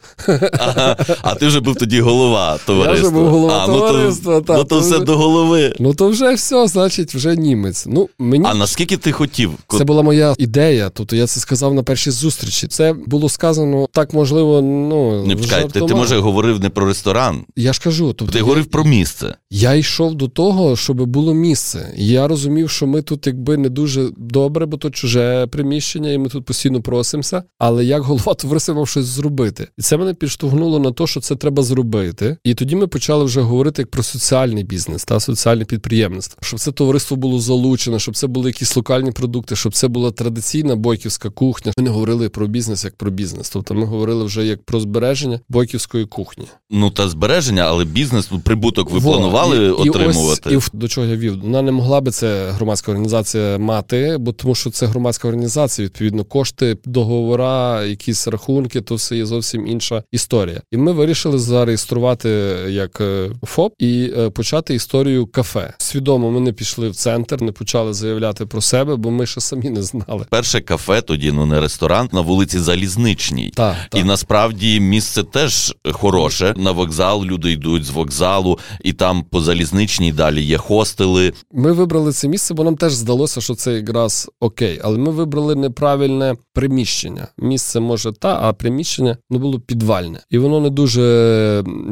[0.59, 2.97] Ага, А ти вже був тоді голова товариства.
[2.97, 4.35] Я вже був голова а, товариства.
[4.35, 5.75] Ну то, та, ну, то все вже, до голови.
[5.79, 7.85] Ну то вже все, значить, вже німець.
[7.87, 9.53] Ну мені а наскільки ти хотів?
[9.79, 10.91] Це була моя ідея.
[10.95, 12.67] Тобто я це сказав на першій зустрічі.
[12.67, 17.45] Це було сказано так можливо, ну не чекай, ти, ти може говорив не про ресторан.
[17.57, 19.35] Я ж кажу, тобто ти я, говорив про місце.
[19.51, 21.95] Я йшов до того, щоб було місце.
[21.97, 26.29] Я розумів, що ми тут, якби не дуже добре, бо то чуже приміщення, і ми
[26.29, 27.43] тут постійно просимося.
[27.59, 31.37] Але як голова товариства мав щось зробити, і це мене підштовхнуло на те, що це
[31.37, 32.37] треба зробити.
[32.45, 36.73] І тоді ми почали вже говорити як про соціальний бізнес та соціальне підприємництво, щоб це
[36.73, 41.73] товариство було залучене, щоб це були якісь локальні продукти, щоб це була традиційна бойківська кухня.
[41.79, 43.51] Ми не говорили про бізнес як про бізнес.
[43.51, 46.45] Тобто ми говорили вже як про збереження бойківської кухні.
[46.71, 50.51] Ну та збереження, але бізнес ну, прибуток ви Во, планували і, отримувати.
[50.51, 51.41] І ось і до чого я вів.
[51.43, 55.87] Вона не могла би це громадська організація мати, бо тому, що це громадська організація.
[55.87, 60.63] Відповідно, кошти, договора, якісь рахунки, то все є зовсім інша історія.
[60.73, 62.29] І ми вирішили зареєструвати
[62.69, 65.75] як е, ФОП і е, почати історію кафе.
[65.79, 69.71] Свідомо ми не пішли в центр, не почали заявляти про себе, бо ми ще самі
[69.71, 70.27] не знали.
[70.31, 73.53] Перше кафе тоді ну не ресторан на вулиці Залізничній.
[73.57, 74.01] Так, так.
[74.01, 76.55] І насправді місце теж хороше.
[76.57, 81.33] На вокзал люди йдуть з вокзалу, і там по залізничній далі є хостели.
[81.53, 84.81] Ми вибрали це місце, бо нам теж здалося, що це якраз окей.
[84.83, 87.29] Але ми вибрали неправильне приміщення.
[87.39, 91.01] Місце може та, а приміщення ну було підвальне, і воно не дуже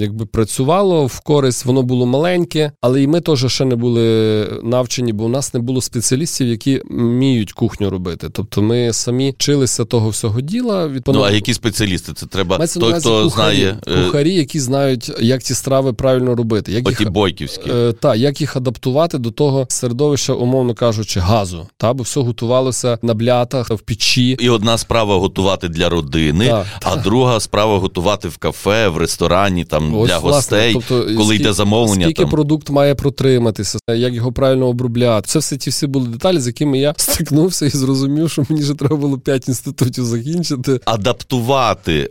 [0.01, 1.65] якби працювало в користь.
[1.65, 5.61] Воно було маленьке, але і ми теж ще не були навчені, бо у нас не
[5.61, 8.29] було спеціалістів, які вміють кухню робити.
[8.33, 10.89] Тобто ми самі вчилися того всього діла.
[10.89, 12.13] Від ну а які спеціалісти спеціалісти?
[12.13, 16.35] Це треба Мається той, хто кухарі, знає е, кухарі, які знають, як ці страви правильно
[16.35, 17.71] робити, як оті їх, бойківські.
[17.71, 21.69] е, та, як їх адаптувати до того середовища, умовно кажучи, газу.
[21.77, 24.31] Та, бо все готувалося на блятах, в печі.
[24.41, 29.65] І одна справа готувати для родини, Так, а друга справа готувати в кафе, в ресторані,
[29.65, 32.05] там Ось, для власне, гостей, тобто, коли скільки- йде замовлення.
[32.05, 32.31] Скільки там.
[32.31, 35.29] продукт має протриматися, як його правильно обробляти.
[35.29, 38.75] Це все ті всі були деталі, з якими я стикнувся і зрозумів, що мені вже
[38.75, 40.81] треба було 5 інститутів закінчити.
[40.85, 41.58] Адаптувати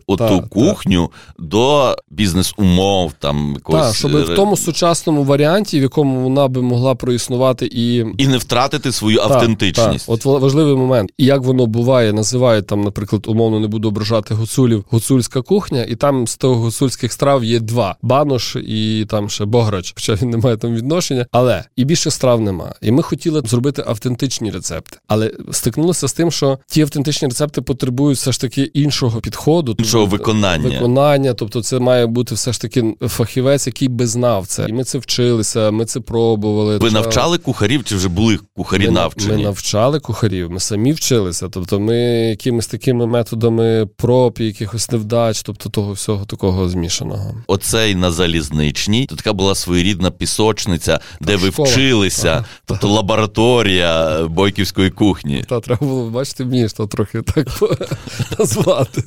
[0.07, 5.81] оту Так, кухню до бізнес-умов, там якогось, Так, щоб е, в тому сучасному варіанті, в
[5.81, 7.95] якому вона би могла проіснувати і.
[8.17, 10.05] і не втратити свою Так, автентичність.
[10.09, 11.09] От ва- важливий момент.
[11.17, 15.95] І як воно буває, називають там, наприклад, умовно не буду ображати гуцулів, гуцульська кухня, і
[15.95, 20.37] там з того гуцульських страв є два: банош і там ще бограч, хоча він не
[20.37, 21.25] має там відношення.
[21.31, 22.73] Але і більше страв нема.
[22.81, 28.17] І ми хотіли зробити автентичні рецепти, але стикнулися з тим, що ті автентичні рецепти потребують
[28.17, 29.36] все ж таки іншого підходу,
[29.77, 30.69] Іншого тобто, виконання.
[30.69, 31.33] виконання.
[31.33, 34.65] Тобто, це має бути все ж таки фахівець, який би знав це.
[34.69, 36.77] І ми це вчилися, ми це пробували.
[36.77, 39.31] Ви навчали кухарів чи вже були кухарі ми, навчені?
[39.33, 41.49] Ми навчали кухарів, ми самі вчилися.
[41.49, 41.95] Тобто, ми
[42.29, 47.35] якимись такими методами проб, якихось невдач, тобто того всього такого змішаного.
[47.47, 51.69] Оцей на залізничній, то така була своєрідна пісочниця, де ви школа.
[51.69, 52.45] вчилися, Ага.
[52.65, 55.43] тобто лабораторія бойківської кухні.
[55.49, 57.47] Та треба було бачити, вмієш то трохи так
[58.39, 59.03] назвати.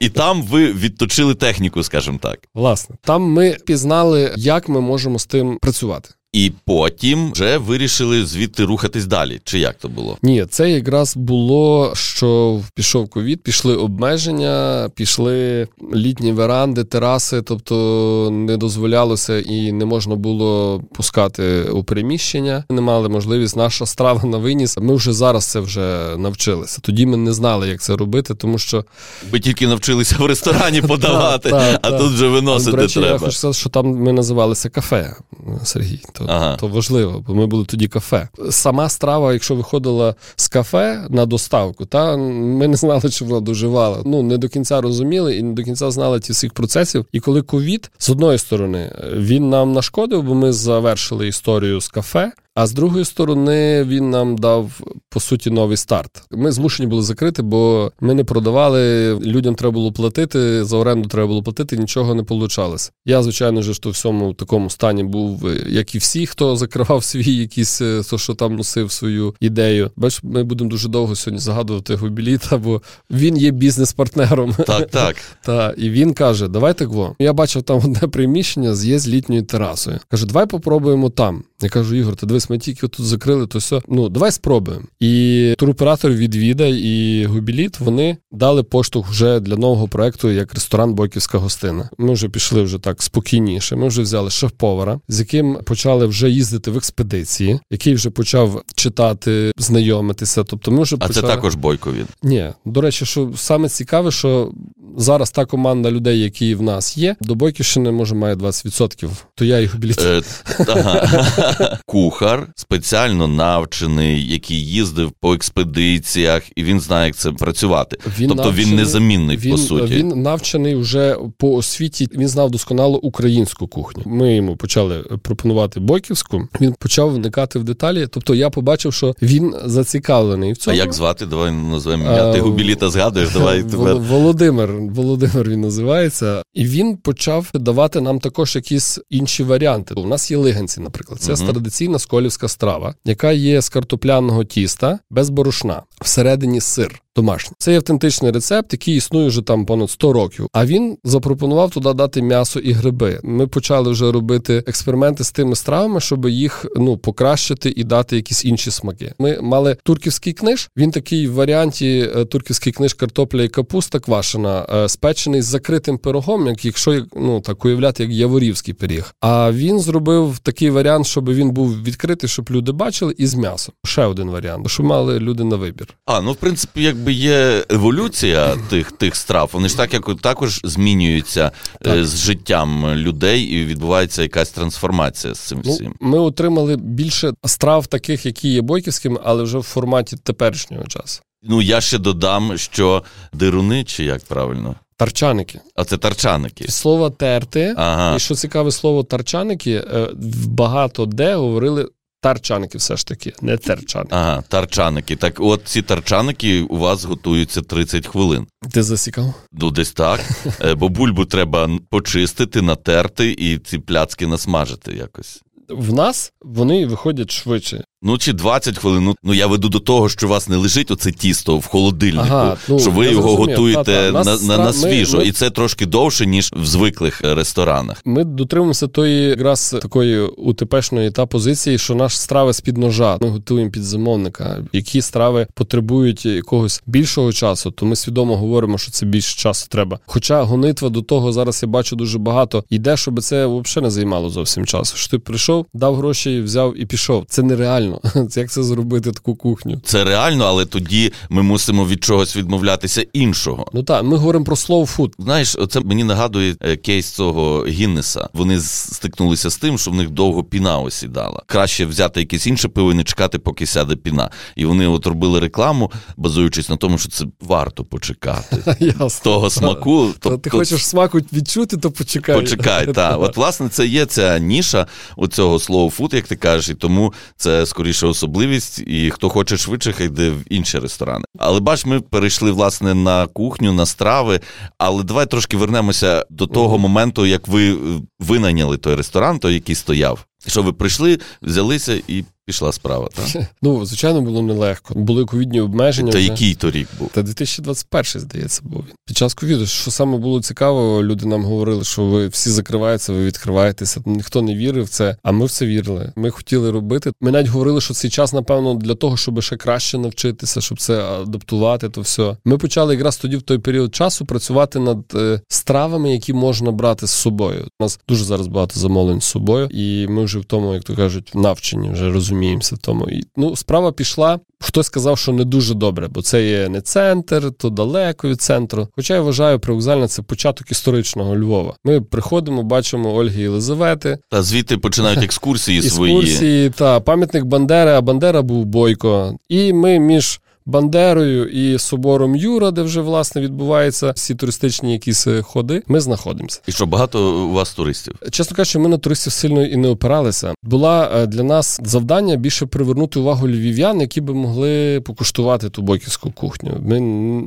[0.00, 2.38] І там ви відточили техніку, скажімо так.
[2.54, 6.10] Власне, там ми пізнали, як ми можемо з тим працювати.
[6.34, 9.40] І потім вже вирішили звідти рухатись далі.
[9.44, 10.18] Чи як то було?
[10.22, 18.56] Ні, це якраз було, що пішов ковід, пішли обмеження, пішли літні веранди, тераси, тобто не
[18.56, 22.64] дозволялося і не можна було пускати у приміщення.
[22.70, 24.78] Не мали можливість наша страва на виніс.
[24.78, 26.78] Ми вже зараз це вже навчилися.
[26.82, 28.84] Тоді ми не знали, як це робити, тому що
[29.30, 31.50] Ви тільки навчилися в ресторані подавати,
[31.82, 35.16] а тут вже виносити речі, я хочу сказати, що там ми називалися кафе,
[35.64, 36.00] Сергій.
[36.26, 36.56] То, Ага.
[36.56, 38.28] то важливо, бо ми були тоді кафе.
[38.50, 43.98] Сама страва, якщо виходила з кафе на доставку, та ми не знали, чи вона доживала.
[44.04, 47.04] Ну не до кінця розуміли і не до кінця знали ті всіх процесів.
[47.12, 52.32] І коли ковід, з одної сторони, він нам нашкодив, бо ми завершили історію з кафе.
[52.54, 56.22] А з другої сторони, він нам дав по суті новий старт.
[56.30, 59.14] Ми змушені були закрити, бо ми не продавали.
[59.14, 61.08] Людям треба було платити за оренду.
[61.08, 62.76] Треба було платити, нічого не вийшло.
[63.06, 67.80] Я, звичайно ж, в всьому такому стані був, як і всі, хто закривав свій якийсь,
[67.80, 69.90] е, то що там носив свою ідею.
[69.96, 74.54] Бач, ми будемо дуже довго сьогодні згадувати Губіліта, бо він є бізнес-партнером.
[74.66, 75.16] Так, так.
[75.42, 77.16] Та і він каже: Давай так во.
[77.18, 79.98] Я бачив там одне приміщення з є з літньою терасою.
[80.08, 81.44] Каже, давай попробуємо там.
[81.62, 83.80] Я кажу, Ігор, ти дивись, ми тільки тут закрили, то все.
[83.88, 84.84] Ну, давай спробуємо.
[85.00, 90.94] І туроператор від Віда і Губіліт вони дали поштовх вже для нового проекту як ресторан
[90.94, 91.90] Бойківська гостина.
[91.98, 93.76] Ми вже пішли вже так спокійніше.
[93.76, 99.52] Ми вже взяли шеф-повара, з яким почали вже їздити в експедиції, який вже почав читати,
[99.58, 100.44] знайомитися.
[100.44, 101.28] Тобто, ми вже А почали...
[101.28, 102.06] це також бойко він.
[102.22, 104.52] Ні, до речі, що саме цікаве, що
[104.96, 109.60] зараз та команда людей, які в нас є, до Бойківщини може має 20%, то я
[109.60, 110.00] їх біліт.
[110.00, 110.22] Е,
[110.68, 111.78] ага.
[112.34, 117.98] Кухар спеціально навчений, який їздив по експедиціях, і він знає, як це працювати.
[118.18, 119.94] Він тобто він незамінний Він, по суті.
[119.94, 122.08] він навчений вже по освіті.
[122.14, 124.02] Він знав досконало українську кухню.
[124.06, 126.48] Ми йому почали пропонувати бойківську.
[126.60, 128.06] Він почав вникати в деталі.
[128.10, 130.76] Тобто я побачив, що він зацікавлений в цьому.
[130.76, 131.26] А як звати?
[131.26, 132.32] Давай назвемо ім'я.
[132.32, 133.96] Ти губіліта згадуєш, давай тепер.
[133.96, 139.94] Володимир, Володимир він називається, і він почав давати нам також якісь інші варіанти.
[139.94, 141.20] У нас є лиганці, наприклад.
[141.20, 141.46] Це Мгм.
[141.46, 145.82] традиційна сколівська страва, яка є з картопляного тіста без борошна.
[146.00, 147.54] Всередині сир домашній.
[147.58, 150.48] Це автентичний рецепт, який існує вже там понад 100 років.
[150.52, 153.20] А він запропонував туди дати м'ясо і гриби.
[153.22, 158.44] Ми почали вже робити експерименти з тими стравами, щоб їх ну покращити і дати якісь
[158.44, 159.12] інші смаки.
[159.18, 160.70] Ми мали турківський книж.
[160.76, 165.98] Він такий в варіанті е, турківський книж картопля і капуста квашена, е, спечений з закритим
[165.98, 169.14] пирогом, як якщо ну так уявляти, як яворівський пиріг.
[169.20, 173.74] А він зробив такий варіант, щоб він був відкритий, щоб люди бачили, і з м'ясом.
[173.84, 175.94] Ще один варіант, щоб мали люди на вибір.
[176.06, 180.60] А, ну в принципі, якби є еволюція тих, тих страв, вони ж так як також
[180.64, 182.04] змінюються е, Так.
[182.04, 185.94] з життям людей, і відбувається якась трансформація з цим Ну, всім.
[186.00, 191.22] ми отримали більше страв, таких, які є бойківськими, але вже в форматі теперішнього часу.
[191.42, 194.74] Ну я ще додам, що дируни, чи як правильно?
[194.96, 195.60] Тарчаники.
[195.76, 196.68] А це тарчаники.
[196.68, 197.74] Слово терти.
[197.76, 198.16] Ага.
[198.16, 200.08] І що цікаве слово тарчаники, е,
[200.46, 201.88] багато де говорили
[202.24, 204.14] тарчаники, все ж таки, не терчаники.
[204.14, 205.16] Ага, тарчаники.
[205.16, 208.46] Так, от ці тарчаники у вас готуються 30 хвилин.
[208.72, 209.34] Ти засікав?
[209.52, 210.20] Ну, десь так.
[210.60, 215.42] Е, бо бульбу треба почистити, натерти і ці пляцки насмажити якось.
[215.68, 217.84] В нас вони виходять швидше.
[218.06, 219.04] Ну чи 20 хвилин.
[219.04, 222.26] Ну, ну я веду до того, що у вас не лежить оце тісто в холодильнику,
[222.30, 223.48] ага, ну, що ви його зрозумів.
[223.48, 224.12] готуєте Та-та.
[224.12, 228.02] на, Нас на, на ми- свіжо, ми- і це трошки довше, ніж в звиклих ресторанах.
[228.04, 233.18] Ми дотримуємося тої якраз такої УТПшної та позиції, що наші страви з під ножа.
[233.20, 234.58] Ми готуємо під замовника.
[234.72, 239.98] Які страви потребують якогось більшого часу, то ми свідомо говоримо, що це більше часу треба.
[240.06, 244.30] Хоча гонитва до того зараз я бачу дуже багато йде, щоб це взагалі не займало
[244.30, 244.96] зовсім часу.
[244.96, 247.24] Що ти прийшов, дав гроші, взяв і пішов.
[247.28, 247.93] Це нереально.
[248.30, 249.80] Це як це зробити таку кухню?
[249.84, 253.66] Це реально, але тоді ми мусимо від чогось відмовлятися іншого.
[253.72, 255.12] Ну так, ми говоримо про slow food.
[255.18, 258.28] Знаєш, це мені нагадує е, кейс цього Гіннеса.
[258.32, 261.42] Вони стикнулися з тим, що в них довго піна осідала.
[261.46, 264.30] Краще взяти якесь інше пиво і не чекати, поки сяде піна.
[264.56, 268.76] І вони от робили рекламу, базуючись на тому, що це варто почекати.
[268.80, 269.10] Ясно.
[269.10, 270.14] З того смаку.
[270.18, 272.40] То ти хочеш смаку відчути, то почекай.
[272.40, 273.20] Почекай, так.
[273.20, 277.12] От, власне, це є ця ніша у цього slow food, як ти кажеш, і тому
[277.36, 281.24] це скоріше особливість, і хто хоче швидше, хай йде в інші ресторани.
[281.38, 284.40] Але бач, ми перейшли власне на кухню, на страви.
[284.78, 287.76] Але давай трошки вернемося до того моменту, як ви е,
[288.20, 290.24] винайняли той ресторан, той, який стояв.
[290.46, 293.08] Що ви прийшли, взялися і пішла справа.
[293.14, 293.44] Так?
[293.62, 294.94] Ну, звичайно, було нелегко.
[294.94, 296.12] Були ковідні обмеження.
[296.12, 296.26] Та вже.
[296.26, 297.10] який то рік був?
[297.12, 298.94] Та 2021, здається, був він.
[299.06, 303.24] Під час ковіду, що саме було цікаво, люди нам говорили, що ви всі закриваються, ви
[303.24, 304.02] відкриваєтеся.
[304.06, 306.12] Ніхто не вірив в це, а ми в це вірили.
[306.16, 307.12] Ми хотіли робити.
[307.20, 311.02] Ми навіть говорили, що цей час, напевно, для того, щоб ще краще навчитися, щоб це
[311.02, 312.36] адаптувати, то все.
[312.44, 317.06] Ми почали якраз тоді в той період часу працювати над е, стравами, які можна брати
[317.06, 317.66] з собою.
[317.80, 320.96] У нас дуже зараз багато замовлень з собою, і ми вже в тому, як то
[320.96, 323.08] кажуть, навчені, вже розуміємося тому.
[323.08, 324.38] І ну, справа пішла.
[324.60, 328.88] Хтось сказав, що не дуже добре, бо це є не центр, то далеко від центру.
[328.96, 331.74] Хоча я вважаю, привокзальна це початок історичного Львова.
[331.84, 336.18] Ми приходимо, бачимо Ольги Єлизавети, Та звідти починають екскурсії свої.
[336.18, 339.36] екскурсії та пам'ятник Бандери, а Бандера був Бойко.
[339.48, 345.42] І ми між Бандерою і собором Юра, де вже власне відбуваються всі туристичні якісь е,
[345.42, 345.82] ходи.
[345.86, 346.60] Ми знаходимося.
[346.66, 348.14] І що багато у вас туристів?
[348.30, 350.54] Чесно кажучи, ми на туристів сильно і не опиралися.
[350.62, 356.30] Була е, для нас завдання більше привернути увагу львів'ян, які би могли покуштувати ту бойківську
[356.30, 356.80] кухню.
[356.82, 357.00] Ми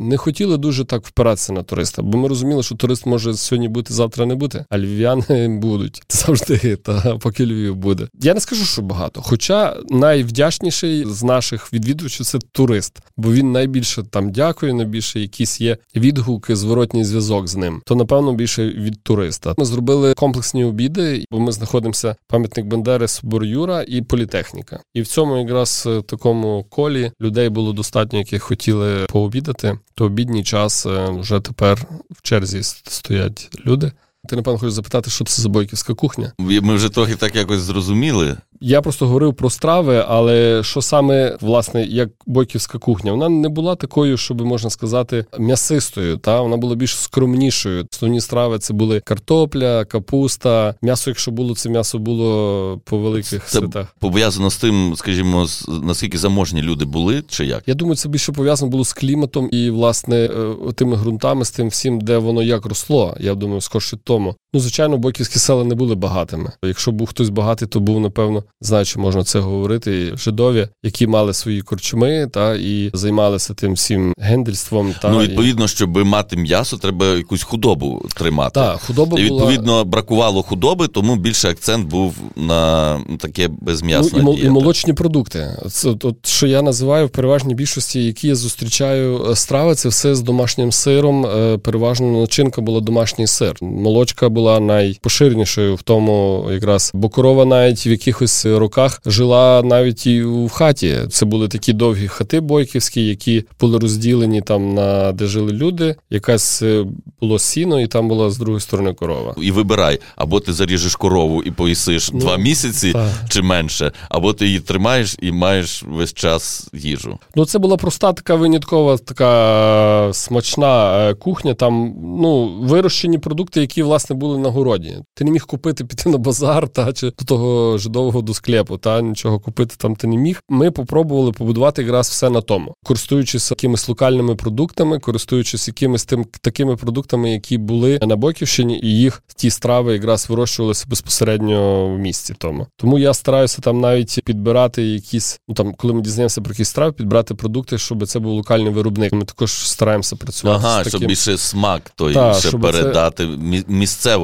[0.10, 3.93] не хотіли дуже так впиратися на туриста, бо ми розуміли, що турист може сьогодні бути,
[3.93, 8.08] завтра не бути, а львів'яни будуть завжди, та поки Львів буде.
[8.21, 9.21] Я не скажу, що багато.
[9.21, 15.77] Хоча найвдячніший з наших відвідувачів це турист, бо він найбільше там дякує, найбільше якісь є
[15.95, 17.82] відгуки, зворотній зв'язок з ним.
[17.86, 19.53] То напевно більше від туриста.
[19.58, 24.80] Ми зробили комплексні обіди, бо ми знаходимося пам'ятник Бандери, Собор Юра і політехніка.
[24.93, 29.80] І в цьому якраз е, такому колі людей було достатньо, які хотіли пообідати.
[29.95, 33.91] То обідній час е, вже тепер в черзі стоять люди.
[34.30, 36.32] Ти напевно хочеш запитати, що це за бойківська кухня?
[36.39, 38.38] Ми вже трохи так якось зрозуміли.
[38.62, 43.12] Я просто говорив про страви, але що саме власне як бойківська кухня?
[43.12, 46.17] Вона не була такою, щоб можна сказати, м'ясистою.
[46.17, 47.86] Та вона була більш скромнішою.
[47.93, 50.76] Основні страви це були картопля, капуста.
[50.82, 53.96] М'ясо, якщо було, це м'ясо було по великих Це святах.
[54.00, 55.46] пов'язано з тим, скажімо,
[55.84, 57.63] наскільки заможні люди були, чи як?
[57.67, 61.67] Я думаю, це більше пов'язано було з кліматом і власне е, тими ґрунтами, з тим
[61.67, 63.17] всім, де воно як росло.
[63.20, 64.36] Я думаю, скорше тому.
[64.58, 66.52] Ну, звичайно, бойківські села не були багатими.
[66.63, 70.17] Якщо був хтось багатий, то був, напевно, знаю, чи можна це говорити.
[70.17, 74.93] Жидові, які мали свої корчми, та і займалися тим всім гендельством.
[75.02, 78.52] Та ну, і- відповідно, щоб мати м'ясо, треба якусь худобу тримати.
[78.54, 79.41] та, худоба І була...
[79.41, 84.93] відповідно бракувало худоби, тому більше акцент був на таке безм'ясне Ну, і, мол- і молочні
[84.93, 85.48] продукти.
[85.72, 89.89] Це от, от, що я називаю в переважній більшості, які я зустрічаю е, страви, це
[89.89, 91.26] все з домашнім сиром.
[91.26, 93.56] Е, Переважно начинка була домашній сир.
[93.62, 100.23] Молочка була найпоширенішою в тому, якраз бо корова навіть в якихось роках жила навіть і
[100.23, 100.95] в хаті.
[101.12, 105.95] Це були такі довгі хати бойківські, які були розділені там на де жили люди.
[106.10, 106.86] Якась е,
[107.21, 109.36] було сіно, і там була з другої сторони корова.
[109.41, 113.10] І вибирай, або ти заріжеш корову і поїсиш Ну, два місяці так.
[113.29, 117.19] чи менше, або ти її тримаєш і маєш весь час їжу.
[117.36, 121.53] Ну, це була проста така виняткова, така смачна е, кухня.
[121.53, 124.97] Там ну вирощені продукти, які власне були були на городі.
[125.13, 129.01] Ти не міг купити піти на базар, та чи до того жидового до склепу, та
[129.01, 130.41] нічого купити там ти не міг.
[130.49, 136.75] Ми попробували побудувати якраз все на тому, користуючись якимись локальними продуктами, користуючись якимись тим такими
[136.75, 142.35] продуктами, які були на Боківщині, і їх ті страви якраз вирощувалися безпосередньо в місті.
[142.37, 146.69] Тому тому я стараюся там навіть підбирати якісь, ну там, коли ми дізнаємося про якісь
[146.69, 149.13] страви, підбирати продукти, щоб це був локальний виробник.
[149.13, 150.63] Ми також стараємося працювати.
[150.65, 150.99] Ага, з таким...
[150.99, 153.37] щоб більше смак той та, ще передати це...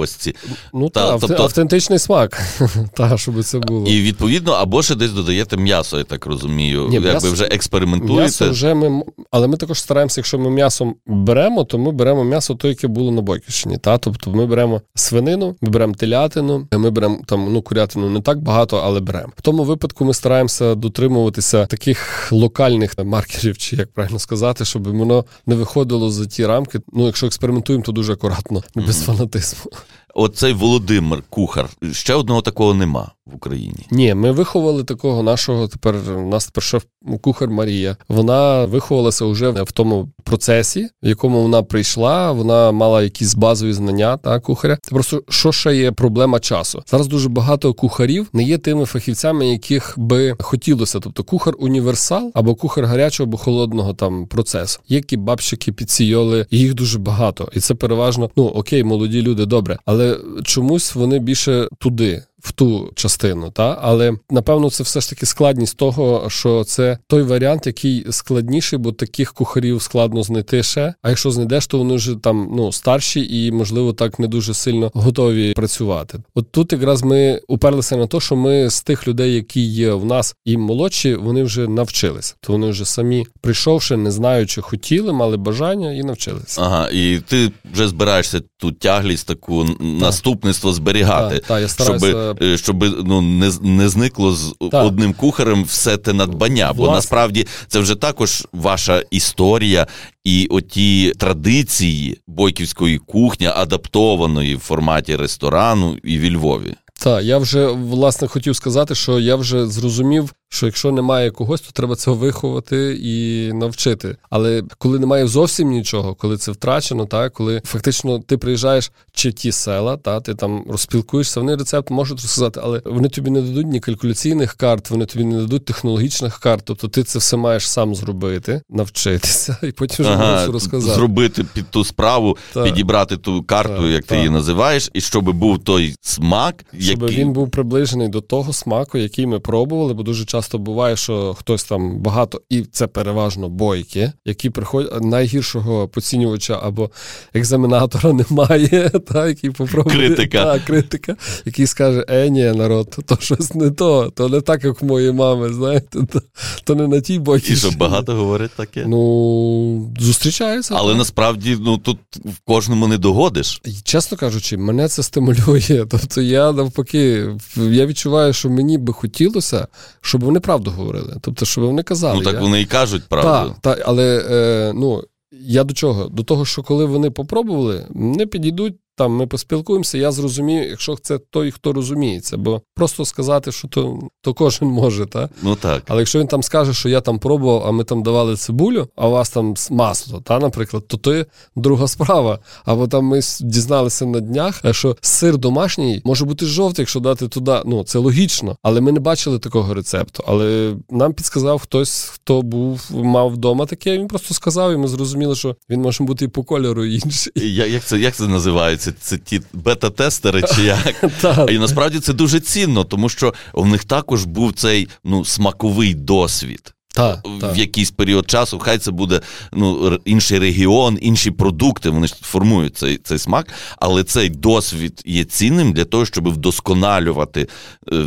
[0.01, 0.36] місцевості.
[0.73, 1.43] Ну та, та тобто...
[1.43, 2.41] автентичний смак.
[2.93, 3.88] та, щоб це було.
[3.88, 6.88] І відповідно, або ще десь додаєте м'ясо, я так розумію.
[6.89, 8.21] Ні, Якби вже експериментуєте.
[8.21, 12.56] М'ясо вже ми, але ми також стараємося, якщо ми м'ясом беремо, то ми беремо м'ясо,
[12.56, 13.77] то, яке було на Бойківщині.
[13.77, 13.97] Та?
[13.97, 18.77] Тобто ми беремо свинину, ми беремо телятину, ми беремо там ну курятину не так багато,
[18.77, 19.34] але беремо.
[19.36, 25.25] В тому випадку ми стараємося дотримуватися таких локальних маркерів, чи як правильно сказати, щоб воно
[25.45, 26.79] не виходило за ті рамки.
[26.93, 29.06] Ну, якщо експериментуємо, то дуже акуратно, без mm-hmm.
[29.06, 29.71] фанатизму.
[30.13, 31.69] Оцей Володимир Кухар.
[31.91, 33.88] Ще одного такого нема в Україні.
[33.91, 35.67] Ні, ми виховали такого нашого.
[35.67, 36.83] Тепер у нас тепер шеф
[37.21, 37.97] кухар Марія.
[38.07, 42.31] Вона виховалася вже в тому процесі, в якому вона прийшла.
[42.31, 44.77] Вона мала якісь базові знання та кухаря.
[44.81, 46.83] Це просто що ще є проблема часу.
[46.88, 50.99] Зараз дуже багато кухарів не є тими фахівцями, яких би хотілося.
[50.99, 54.79] Тобто кухар універсал або кухар гарячого або холодного там процесу.
[54.88, 60.19] Є кібабщики, підсійоли, їх дуже багато, і це переважно ну окей, молоді люди, добре, але
[60.43, 63.52] чомусь вони більше туди в ту частину.
[63.52, 63.79] Та?
[63.81, 68.91] Але напевно це все ж таки складність того, що це той варіант, який складніший, бо
[68.91, 70.94] таких кухарів складно знайти ще.
[71.02, 74.91] А якщо знайдеш, то вони вже там ну старші і, можливо, так не дуже сильно
[74.94, 76.19] готові працювати.
[76.35, 80.06] От тут якраз ми уперлися на те, що ми з тих людей, які є в
[80.06, 82.35] нас і молодші, вони вже навчилися.
[82.41, 86.62] То вони вже самі прийшовши, не знаючи, хотіли, мали бажання і навчилися.
[86.62, 89.75] Ага, і ти вже збираєшся ту тяглість, таку так.
[89.79, 92.08] наступництво зберігати, так, так, я стараюся...
[92.08, 94.86] щоб Е, щоб ну не не зникло з так.
[94.86, 96.65] одним кухарем все те надбання.
[96.65, 96.86] Власне.
[96.86, 99.88] Бо насправді це вже також ваша історія
[100.23, 106.73] і оті традиції бойківської кухні, адаптованої в форматі ресторану і в Львові.
[107.00, 111.71] Так, я вже власне хотів сказати, що я вже зрозумів, що якщо немає когось, то
[111.71, 114.17] треба це виховати і навчити.
[114.29, 119.51] Але коли немає зовсім нічого, коли це втрачено, та коли фактично ти приїжджаєш чи ті
[119.51, 123.79] села, та ти там розпілкуєшся, вони рецепт можуть розказати, але вони тобі не дадуть ні
[123.79, 126.62] калькуляційних карт, вони тобі не дадуть технологічних карт.
[126.65, 130.95] Тобто ти це все маєш сам зробити, навчитися і потім вже ага, можеш розказати.
[130.95, 132.63] Зробити під ту справу, та.
[132.63, 137.17] підібрати ту карту, та, як ти її називаєш, і щоб був той смак, щоб який...
[137.17, 141.33] він був приближений до того смаку, який ми пробували, бо дуже часто часто буває, що
[141.33, 146.89] хтось там багато, і це переважно бойки, які приходять найгіршого поцінювача або
[147.33, 151.15] екзаменатора немає, та, який попробує критика, та, критика,
[151.46, 155.12] який скаже: Е, ні, народ, то щось не то, то не так, як в моєї
[155.12, 156.21] мами, знаєте, то,
[156.63, 157.54] то не на тій бойці.
[157.54, 158.85] І що багато говорить таке?
[158.87, 160.75] Ну, зустрічається.
[160.77, 160.98] Але так.
[160.98, 163.62] насправді ну тут в кожному не догодиш.
[163.83, 165.85] Чесно кажучи, мене це стимулює.
[165.89, 169.67] Тобто я навпаки, я відчуваю, що мені би хотілося,
[170.02, 171.15] щоб вони правду говорили.
[171.21, 172.17] Тобто, що вони казали.
[172.17, 172.40] Ну так я...
[172.40, 173.56] вони і кажуть правду.
[173.62, 176.10] Так, та, але е, ну, я до чого?
[176.10, 181.17] До того, що коли вони попробували, не підійдуть там ми поспілкуємося, я зрозумію, якщо це
[181.17, 185.83] той, хто розуміється, бо просто сказати, що то то кожен може, та ну так.
[185.87, 189.08] Але якщо він там скаже, що я там пробував, а ми там давали цибулю, а
[189.08, 191.25] у вас там масло, та, наприклад, то то
[191.56, 192.39] друга справа.
[192.65, 197.62] Або там ми дізналися на днях, що сир домашній може бути жовтий, якщо дати туди.
[197.65, 200.23] Ну це логічно, але ми не бачили такого рецепту.
[200.27, 203.98] Але нам підсказав хтось, хто був мав вдома таке.
[203.98, 207.33] Він просто сказав, і ми зрозуміли, що він може бути і по кольору інший.
[207.71, 208.83] Як це як це називається?
[208.84, 211.06] Це це ті бета-тестери, чи як.
[211.50, 216.73] І насправді це дуже цінно, тому що в них також був цей ну смаковий досвід.
[216.96, 219.21] Та, в якийсь період часу, хай це буде
[219.54, 225.23] ну, інший регіон, інші продукти, вони ж формують цей цей смак, але цей досвід є
[225.23, 227.48] цінним для того, щоб вдосконалювати е,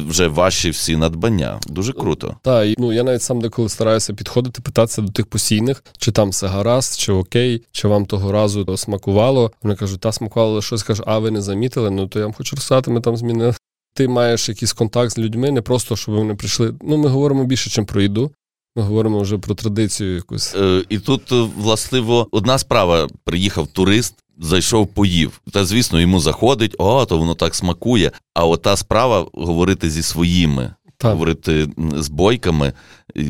[0.09, 1.61] вже ваші всі надбання.
[1.69, 2.37] Дуже круто.
[2.43, 6.47] Так, ну я навіть сам деколи стараюся підходити, питатися до тих постійних, чи там все
[6.47, 9.53] гаразд, чи окей, чи вам того разу смакувало.
[9.63, 11.91] Вони кажуть, та смакувало щось кажуть, а ви не замітили.
[11.91, 13.55] Ну то я вам хочу розказати, ми там змінили.
[13.95, 16.75] Ти маєш якийсь контакт з людьми, не просто щоб вони прийшли.
[16.83, 18.31] Ну, ми говоримо більше, ніж про їду.
[18.77, 20.55] Ми говоримо вже про традицію якусь.
[20.55, 25.41] Е, І тут, е, властиво, одна справа: приїхав турист, зайшов, поїв.
[25.53, 28.13] Та, звісно, йому заходить, о, то воно так смакує.
[28.35, 30.75] А ота справа говорити зі своїми.
[30.99, 31.13] так.
[31.13, 32.73] говорити з бойками,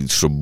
[0.09, 0.32] щоб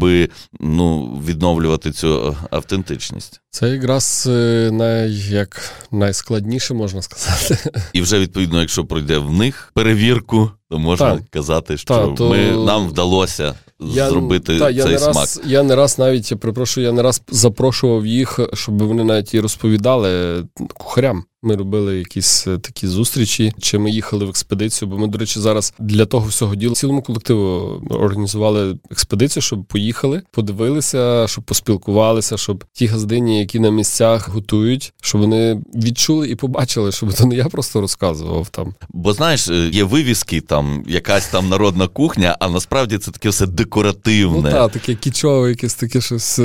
[0.61, 3.41] ну, відновлювати цю автентичність.
[3.51, 7.71] Це якраз е, най, як найскладніше можна сказати.
[7.93, 11.31] І вже відповідно, якщо пройде в них перевірку, то можна так.
[11.31, 12.29] казати, що так, то...
[12.29, 15.15] ми, нам вдалося я, зробити та, цей не смак.
[15.15, 19.35] Раз, я не раз навіть я перепрошую, я не раз запрошував їх, щоб вони навіть
[19.35, 20.43] і розповідали
[20.75, 21.25] кухарям.
[21.45, 24.89] Ми робили якісь е, такі зустрічі, чи ми їхали в експедицію.
[24.89, 27.43] Бо ми, до речі, зараз для того всього діла цілому колективу
[27.91, 35.21] організували експедицію, щоб поїхали, подивилися, щоб поспілкувалися, щоб ті газдині, які на місцях готують, щоб
[35.21, 38.75] вони відчули і побачили, щоб то не я просто розказував там.
[38.89, 43.47] Бо знаєш, е, є вивіски, там якась там народна кухня, а насправді це таке все
[43.47, 44.43] декоративне.
[44.43, 46.41] Ну так, таке кічове, якесь таке щось.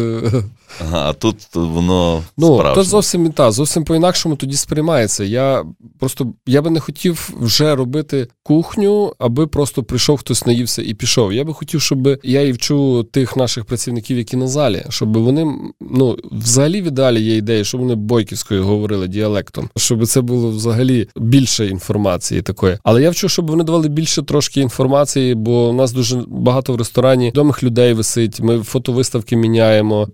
[0.82, 2.84] Ага, а тут воно ну справжнє.
[2.84, 5.24] то зовсім та зовсім по інакшому тоді сприймається.
[5.24, 5.65] Я
[5.99, 11.34] просто я би не хотів вже робити кухню, аби просто прийшов хтось, наївся і пішов.
[11.34, 15.47] Я би хотів, щоб я і вчу тих наших працівників, які на залі, щоб вони
[15.82, 21.07] ну взагалі в ідеалі є ідея, щоб вони бойківською говорили діалектом, щоб це було взагалі
[21.15, 22.78] більше інформації такої.
[22.84, 26.76] Але я вчу, щоб вони давали більше трошки інформації, бо у нас дуже багато в
[26.76, 28.39] ресторані відомих людей висить.
[28.39, 30.07] Ми фотовиставки міняємо.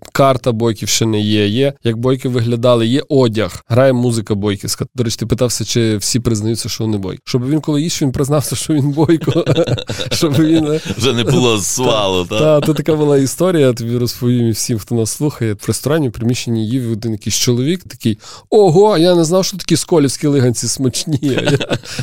[0.46, 1.48] Карта Бойківщини є.
[1.48, 4.86] Є як бойки виглядали, є одяг, грає музика бойківська.
[4.94, 7.22] До речі, ти питався, чи всі признаються, що вони бойки.
[7.24, 9.44] Щоб він коли їсть, він признався, що він бойко.
[10.12, 12.24] Щоб він е, вже не було свалу.
[12.24, 13.72] Так, то така була історія.
[13.72, 15.54] Тобі розповім всім, хто нас слухає.
[15.54, 18.18] В ресторані в приміщенні їв один якийсь чоловік такий:
[18.50, 21.18] ого, я не знав, що такі сколівські лиганці смачні.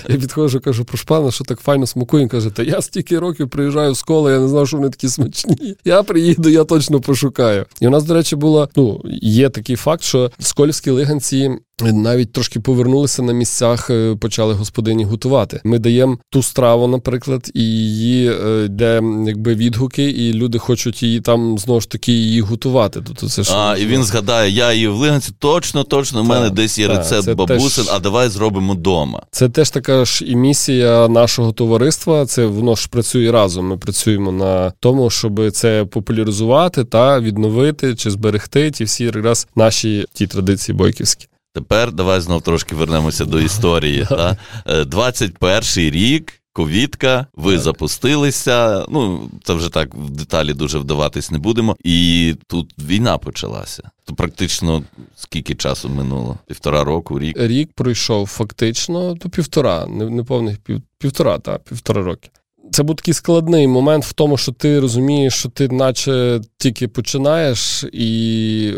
[0.09, 2.23] Я, підходжу, кажу, про шпана, що так файно смакує.
[2.23, 5.09] Він каже, та я стільки років приїжджаю з кола, я не знав, що вони такі
[5.09, 5.75] смачні.
[5.85, 7.65] Я приїду, я точно пошукаю.
[7.79, 12.59] І у нас, до речі, було, ну, є такий факт, що сколівські лиганці навіть трошки
[12.59, 15.61] повернулися на місцях, е, почали господині готувати.
[15.63, 21.21] Ми даємо ту страву, наприклад, і її е, йде якби відгуки, і люди хочуть її
[21.21, 23.01] там знову ж таки її готувати.
[23.07, 26.21] Тобто це ж а і він згадає, я її в Лиганці, точно, точно.
[26.21, 27.85] У мене десь є рецепт бабусин.
[27.85, 27.93] Теж...
[27.95, 29.21] А давай зробимо вдома.
[29.31, 32.25] Це теж така ж і місія нашого товариства.
[32.25, 33.67] Це воно ж працює разом.
[33.67, 40.05] Ми працюємо на тому, щоб це популяризувати та відновити чи зберегти ті всі якраз наші
[40.13, 41.27] ті традиції бойківські.
[41.53, 44.05] Тепер давай знов трошки вернемося до історії.
[44.09, 44.37] Та?
[44.65, 46.33] 21-й е, рік.
[46.55, 47.61] Ковідка, ви так.
[47.61, 48.85] запустилися.
[48.89, 51.75] Ну це вже так в деталі дуже вдаватись не будемо.
[51.83, 53.89] І тут війна почалася.
[54.05, 54.83] То практично
[55.15, 56.37] скільки часу минуло?
[56.47, 62.03] Півтора року, рік рік пройшов фактично до півтора, не, не повних пів, півтора, та півтора
[62.03, 62.29] роки.
[62.71, 67.83] Це був такий складний момент в тому, що ти розумієш, що ти, наче тільки починаєш,
[67.93, 68.73] і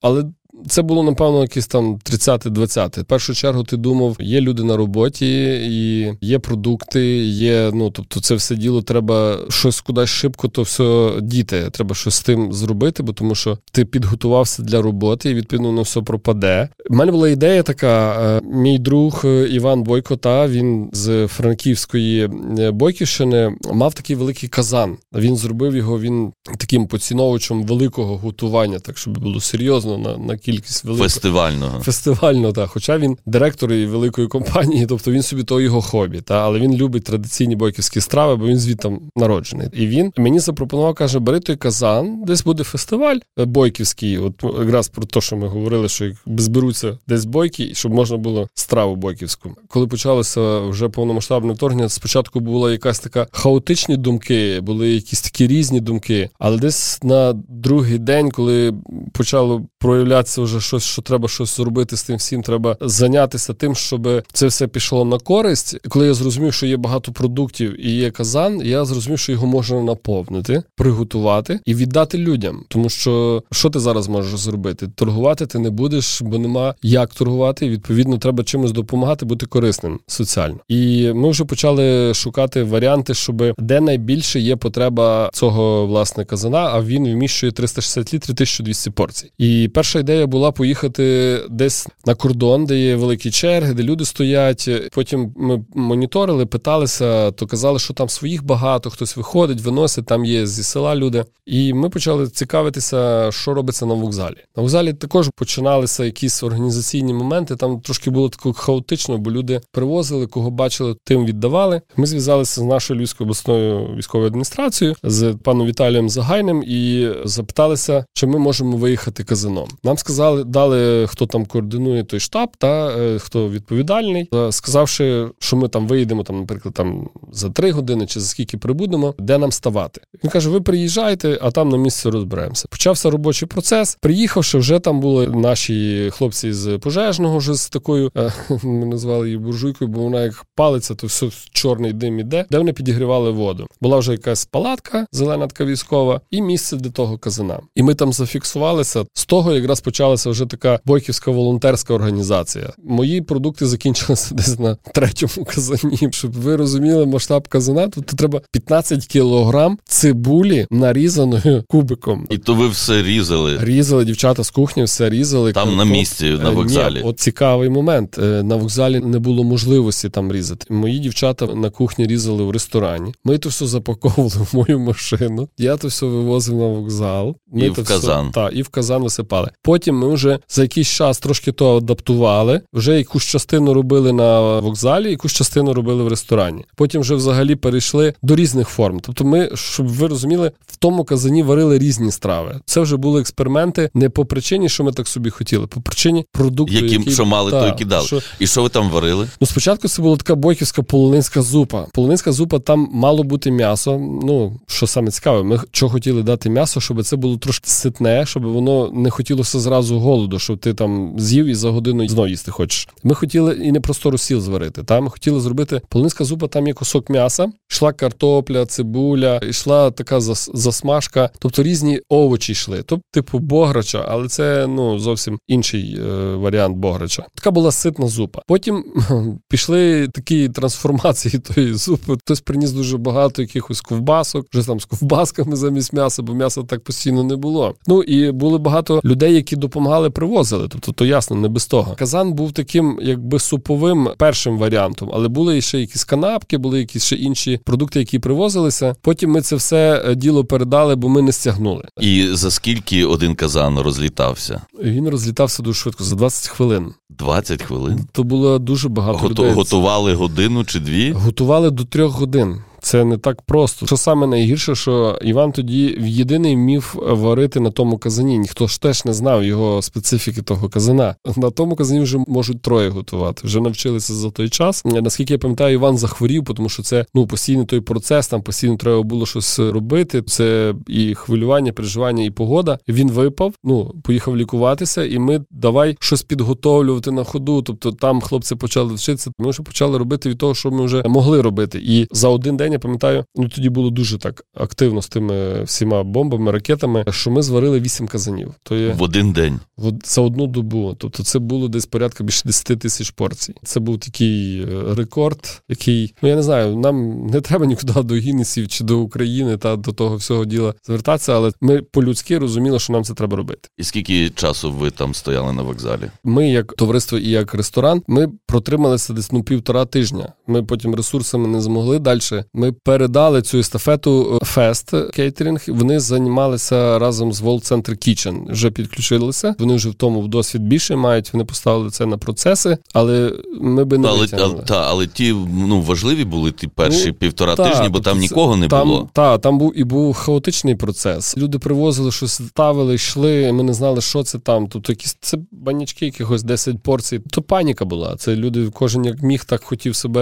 [0.00, 0.24] але
[0.68, 3.00] це було, напевно, якісь там 30-20.
[3.00, 5.26] В першу чергу ти думав, є люди на роботі,
[5.70, 7.70] і є продукти, є.
[7.74, 11.70] Ну тобто, це все діло треба щось кудись шибко, то все діти.
[11.70, 15.82] Треба щось з тим зробити, бо тому що ти підготувався для роботи, і відповідно воно
[15.82, 16.68] все пропаде.
[16.90, 22.70] У мене була ідея така: е, мій друг е, Іван Бойкота, він з Франківської е,
[22.70, 24.96] Бойківщини, мав такий великий казан.
[25.14, 30.84] Він зробив його він таким поціновувачем великого готування, так щоб було серйозно на на кількість
[30.84, 31.08] великого.
[31.08, 31.80] Фестивального.
[31.80, 32.70] Фестивального, так.
[32.70, 36.76] Хоча він директор і великої компанії, тобто він собі то його хобі, та але він
[36.76, 39.68] любить традиційні бойківські страви, бо він звідти народжений.
[39.72, 44.18] І він мені запропонував, каже: бери той казан, десь буде фестиваль бойківський.
[44.18, 48.96] От якраз про те, що ми говорили, що зберуться десь бойки, щоб можна було страву
[48.96, 49.50] бойківську.
[49.68, 55.80] Коли почалося вже повномасштабне вторгнення, спочатку була якась така хаотичні думки, були якісь такі різні
[55.80, 58.74] думки, але десь на другий день, коли
[59.12, 62.42] почало проявлятися вже щось, що треба щось зробити з тим всім.
[62.42, 65.78] Треба зайнятися тим, щоб це все пішло на користь.
[65.88, 69.82] Коли я зрозумів, що є багато продуктів і є казан, я зрозумів, що його можна
[69.82, 72.64] наповнити, приготувати і віддати людям.
[72.68, 74.88] Тому що що ти зараз можеш зробити?
[74.94, 77.68] Торгувати ти не будеш, бо нема як торгувати.
[77.68, 80.56] Відповідно, треба чимось допомагати, бути корисним соціально.
[80.68, 86.82] І ми вже почали шукати варіанти, щоб де найбільше є потреба цього власне казана, а
[86.82, 89.32] він вміщує 360 літрів 1200 порцій.
[89.38, 94.70] І перша ідея була поїхати десь на кордон, де є великі черги, де люди стоять.
[94.92, 100.46] Потім ми моніторили, питалися, то казали, що там своїх багато, хтось виходить, виносить, там є
[100.46, 101.24] зі села люди.
[101.46, 104.36] І ми почали цікавитися, що робиться на вокзалі.
[104.56, 107.56] На вокзалі також починалися якісь організаційні моменти.
[107.56, 111.80] Там трошки було тако хаотично, бо люди привозили, кого бачили, тим віддавали.
[111.96, 118.26] Ми зв'язалися з нашою Львівською обласною військовою адміністрацією, з паном Віталієм Загайним і запиталися, чи
[118.26, 119.68] ми можемо виїхати казином.
[119.84, 125.56] Нам сказали, сказали, дали, хто там координує той штаб, та е, хто відповідальний, сказавши, що
[125.56, 129.52] ми там виїдемо, там, наприклад, там за три години чи за скільки прибудемо, де нам
[129.52, 130.00] ставати.
[130.24, 132.68] Він каже: Ви приїжджайте, а там на місці розберемося.
[132.70, 133.98] Почався робочий процес.
[134.00, 138.32] Приїхавши, вже там були наші хлопці з пожежного, вже з такою е,
[138.62, 142.72] ми назвали її буржуйкою, бо вона як палиться, то все чорний дим іде, де вони
[142.72, 143.66] підігрівали воду.
[143.80, 147.60] Була вже якась палатка, зелена така військова, і місце для того казана.
[147.74, 149.04] І ми там зафіксувалися.
[149.14, 152.72] З того якраз почалася вже така бойківська волонтерська організація.
[152.84, 156.08] Мої продукти закінчилися десь на третьому казані.
[156.10, 162.26] Щоб ви розуміли масштаб казана, то, то треба 15 кілограм цибулі нарізаною кубиком.
[162.30, 163.58] І то ви все різали.
[163.60, 165.52] Різали дівчата з кухні, все різали.
[165.52, 166.94] Там на місці, на е, вокзалі.
[166.94, 168.18] Ні, От цікавий момент.
[168.18, 170.74] Е, на вокзалі не було можливості там різати.
[170.74, 173.14] Мої дівчата на кухні різали в ресторані.
[173.24, 175.48] Ми то все запаковували в мою машину.
[175.58, 177.36] Я то все вивозив на вокзал.
[177.52, 178.24] Ми і в казан.
[178.24, 179.50] Все, та, і в казан висипали.
[179.62, 182.60] Потім ми вже за якийсь час трошки то адаптували.
[182.72, 186.64] Вже якусь частину робили на вокзалі, якусь частину робили в ресторані.
[186.76, 189.00] Потім вже взагалі перейшли до різних форм.
[189.00, 192.60] Тобто, ми, щоб ви розуміли, в тому казані варили різні страви.
[192.64, 196.74] Це вже були експерименти не по причині, що ми так собі хотіли, по причині продукту,
[196.74, 198.06] яким який, що мали, та, то й кидали.
[198.06, 198.20] Що...
[198.38, 199.28] І що ви там варили?
[199.40, 201.86] Ну спочатку це була така бойківська полонинська зупа.
[201.92, 203.98] Полонинська зупа там мало бути м'ясо.
[203.98, 208.42] Ну що саме цікаве, ми що хотіли дати м'ясо, щоб це було трошки ситне, щоб
[208.42, 212.88] воно не хотілося зразу голоду, щоб ти там з'їв і за годину знову їсти хочеш.
[213.02, 214.82] Ми хотіли і не просто розсіл зварити.
[214.82, 216.48] Та ми хотіли зробити полонинська зупа.
[216.48, 222.82] Там є кусок м'яса, йшла картопля, цибуля, йшла така засмажка, тобто різні овочі йшли.
[222.86, 227.26] Тобто, типу бограча, але це ну зовсім інший е, варіант бограча.
[227.34, 228.42] Така була ситна зупа.
[228.46, 228.84] Потім
[229.48, 232.16] пішли такі трансформації тої зупи.
[232.20, 236.84] Хтось приніс дуже багато якихось ковбасок, вже там з ковбасками замість м'яса, бо м'яса так
[236.84, 237.74] постійно не було.
[237.86, 240.68] Ну і було багато людей, які допомагали, привозили.
[240.68, 241.94] Тобто, то ясно, не без того.
[241.98, 247.16] Казан був таким, якби суповим першим варіантом, але були ще якісь канапки, були якісь ще
[247.16, 248.94] інші продукти, які привозилися.
[249.00, 251.84] Потім ми це все е, діло передали, бо ми не стягнули.
[252.00, 254.62] І за скільки один казан розлітався?
[254.82, 256.94] Він розлітався дуже швидко за 20 хвилин.
[257.10, 258.00] 20 хвилин.
[258.12, 259.18] То було дуже багато.
[259.18, 259.52] Гото- людей.
[259.52, 261.12] Готували годину чи дві?
[261.12, 262.58] Готували до трьох годин.
[262.82, 263.86] Це не так просто.
[263.86, 268.38] Що саме найгірше, що Іван тоді в єдиний вмів варити на тому казані.
[268.38, 271.14] Ніхто ж теж не знав його специфіки того казана.
[271.36, 273.42] На тому казані вже можуть троє готувати.
[273.44, 274.84] Вже навчилися за той час.
[274.84, 278.28] Наскільки я пам'ятаю, Іван захворів, тому що це ну постійний той процес.
[278.28, 280.22] Там постійно треба було щось робити.
[280.22, 282.78] Це і хвилювання, переживання, і погода.
[282.88, 283.54] Він випав.
[283.64, 287.62] Ну поїхав лікуватися, і ми давай щось підготовлювати на ходу.
[287.62, 289.30] Тобто там хлопці почали вчитися.
[289.38, 291.80] Ми вже почали робити від того, що ми вже могли робити.
[291.84, 296.02] І за один день я пам'ятаю, ну тоді було дуже так активно з тими всіма
[296.02, 298.54] бомбами, ракетами, що ми зварили вісім казанів.
[298.62, 300.94] То є в один день в, за одну добу.
[300.98, 303.54] Тобто, це було десь порядка більше 10 тисяч порцій.
[303.64, 308.14] Це був такий е, рекорд, який ну я не знаю, нам не треба нікуди до
[308.14, 312.92] Гіннесів чи до України та до того всього діла звертатися, але ми по-людськи розуміли, що
[312.92, 313.68] нам це треба робити.
[313.78, 316.10] І скільки часу ви там стояли на вокзалі?
[316.24, 320.32] Ми, як товариство і як ресторан, ми протрималися десь ну півтора тижня.
[320.46, 322.20] Ми потім ресурсами не змогли далі.
[322.62, 325.64] Ми передали цю естафету Фест Кейтерінг.
[325.68, 328.52] Вони займалися разом з World Center Kitchen.
[328.52, 329.54] Вже підключилися.
[329.58, 331.32] Вони вже в тому досвід більше мають.
[331.32, 334.62] Вони поставили це на процеси, але ми би не але, витягнули.
[334.66, 335.32] Та, але ті
[335.68, 338.88] ну важливі були ті перші ну, півтора та, тижні, бо там тобто нікого не там,
[338.88, 339.08] було.
[339.12, 341.36] Так, там був і був хаотичний процес.
[341.36, 343.52] Люди привозили щось, ставили, йшли.
[343.52, 344.66] Ми не знали, що це там.
[344.66, 347.20] Тобто якісь це банячки, якихось 10 порцій.
[347.30, 348.16] То паніка була.
[348.16, 350.20] Це люди, кожен як міг, так хотів себе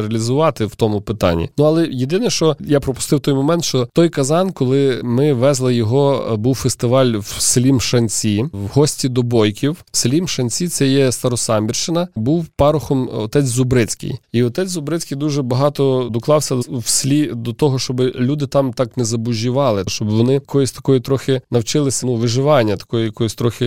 [0.00, 1.50] реалізувати в тому питанні.
[1.58, 6.36] Ну але єдине, що я пропустив той момент, що той казан, коли ми везли його,
[6.38, 9.84] був фестиваль в селі Мшанці, в гості до бойків.
[9.92, 12.08] В селі Мшанці це є Старосамбірщина.
[12.16, 18.00] Був парохом отець Зубрицький, і отець Зубрицький дуже багато доклався в селі до того, щоб
[18.00, 23.34] люди там так не забужівали, щоб вони якоїсь такої трохи навчилися ну виживання, такої якоїсь
[23.34, 23.66] трохи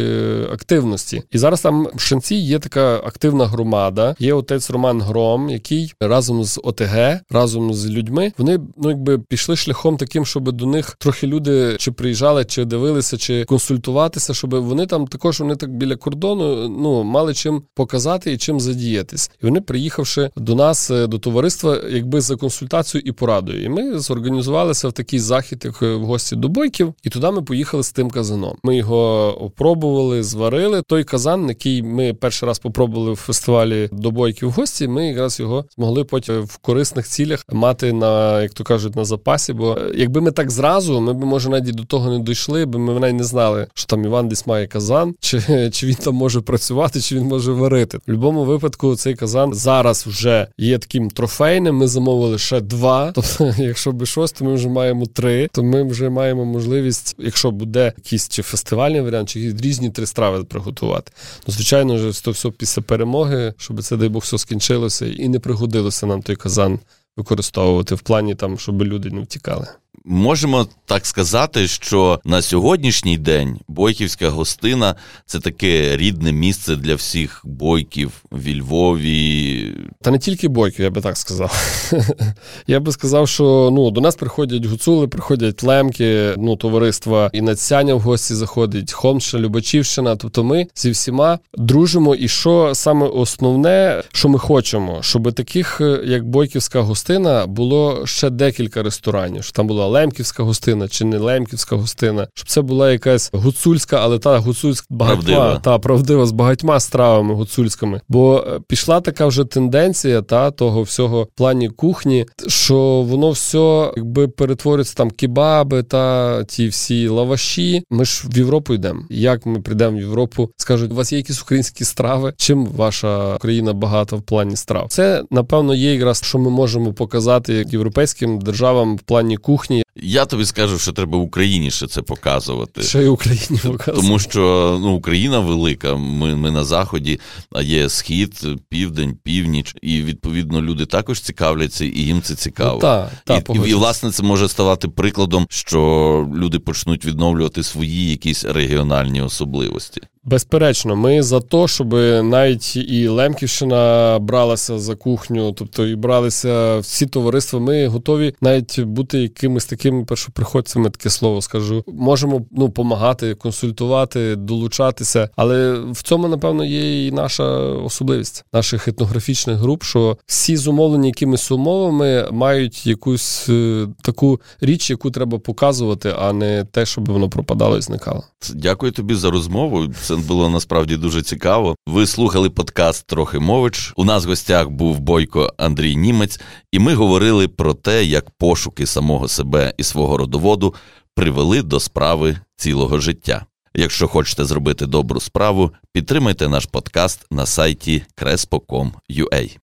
[0.53, 1.23] активності.
[1.31, 4.15] І зараз там в Шанці є така активна громада.
[4.19, 9.55] Є отець Роман Гром, який разом з ОТГ, разом з людьми, вони ну якби пішли
[9.55, 14.85] шляхом таким, щоб до них трохи люди чи приїжджали, чи дивилися, чи консультуватися, щоб вони
[14.85, 19.31] там також вони так біля кордону ну мали чим показати і чим задіятись.
[19.43, 23.63] І вони, приїхавши до нас, е, до товариства, якби за консультацією і порадою.
[23.63, 27.41] І ми зорганізувалися в такий захід, як е, в гості до бойків, і туди ми
[27.41, 28.57] поїхали з тим казаном.
[28.63, 30.81] Ми його опробували, зварили.
[30.87, 34.87] Той казан, який ми перший раз попробували в фестивалі до бойків в гості.
[34.87, 39.05] Ми якраз його змогли потім в корисних цілях мати мати на, як то кажуть, на
[39.05, 39.53] запасі.
[39.53, 42.79] Бо е, якби ми так зразу, ми б може навіть до того не дійшли, бо
[42.79, 46.41] ми навіть не знали, що там Іван десь має казан, чи чи він там може
[46.41, 47.97] працювати, чи він може варити.
[47.97, 51.75] В будь-якому випадку цей казан зараз вже є таким трофейним.
[51.75, 53.11] Ми замовили ще два.
[53.15, 55.49] Тобто, якщо би щось, то ми вже маємо три.
[55.51, 60.43] То ми вже маємо можливість, якщо буде якийсь чи фестивальний варіант, чи різні три страви
[60.43, 61.11] приготувати.
[61.47, 65.39] Ну, звичайно, вже то все після перемоги, щоб це дай Бог все скінчилося і не
[65.39, 66.79] пригодилося нам той казан
[67.17, 69.67] використовувати в плані там, щоб люди не втікали.
[70.05, 74.95] Можемо так сказати, що на сьогоднішній день бойківська гостина
[75.25, 79.73] це таке рідне місце для всіх бойків в Львові.
[80.01, 81.79] Та не тільки бойків, я би так сказав.
[82.67, 87.93] Я би сказав, що ну до нас приходять гуцули, приходять лемки, ну товариства і Нацяня
[87.93, 90.15] в гості заходить, Холмщина, Любачівщина.
[90.15, 92.15] Тобто ми зі всіма дружимо.
[92.15, 97.02] І що саме основне, що ми хочемо, щоб таких, як бойківська гостина,
[97.47, 99.43] було ще декілька ресторанів.
[99.43, 104.19] Що там була лемківська гостина чи не лемківська гостина, щоб це була якась гуцульська, але
[104.19, 105.59] та гуцульська багатьма правдива.
[105.59, 108.01] та правдива з багатьма стравами гуцульськими.
[108.09, 113.91] Бо е, пішла така вже тенденція та того всього в плані кухні, що воно все
[113.97, 117.83] якби перетворюється там кебаби та ті всі лаваші.
[117.89, 119.01] Ми ж в Європу йдемо.
[119.09, 120.49] Як ми прийдемо в Європу?
[120.57, 122.33] Скажуть, у вас є якісь українські страви?
[122.37, 124.85] Чим ваша країна багата в плані страв?
[124.89, 129.82] Це напевно є якраз, що ми можемо показати європейським державам в плані кухні.
[129.95, 132.81] Я тобі скажу, що треба Україні ще це показувати.
[132.81, 133.91] Ще й Україні показувати.
[133.91, 134.41] Тому що
[134.81, 135.95] ну, Україна велика.
[135.95, 137.19] Ми ми на заході,
[137.51, 142.73] а є схід, південь, північ, і відповідно люди також цікавляться, і їм це цікаво.
[142.73, 147.63] Ну, та, та, і, і, і власне це може ставати прикладом, що люди почнуть відновлювати
[147.63, 150.01] свої якісь регіональні особливості.
[150.25, 157.05] Безперечно, ми за те, щоб навіть і Лемківщина бралася за кухню, тобто і бралися всі
[157.05, 157.59] товариства.
[157.59, 161.83] Ми готові навіть бути якимись такими першоприходцями, таке слово скажу.
[161.87, 165.29] Можемо ну допомагати, консультувати, долучатися.
[165.35, 171.51] Але в цьому, напевно, є і наша особливість наших етнографічних груп, що всі зумовлені якимись
[171.51, 177.77] умовами мають якусь е, таку річ, яку треба показувати, а не те, щоб воно пропадало
[177.77, 178.23] і зникало.
[178.53, 179.87] Дякую тобі за розмову.
[179.87, 181.75] Це було насправді дуже цікаво.
[181.87, 183.93] Ви слухали подкаст Трохи мович.
[183.95, 186.39] У нас в гостях був Бойко Андрій Німець,
[186.71, 190.75] і ми говорили про те, як пошуки самого себе і свого родоводу
[191.15, 193.45] привели до справи цілого життя.
[193.75, 199.57] Якщо хочете зробити добру справу, підтримайте наш подкаст на сайті crespo.com.ua.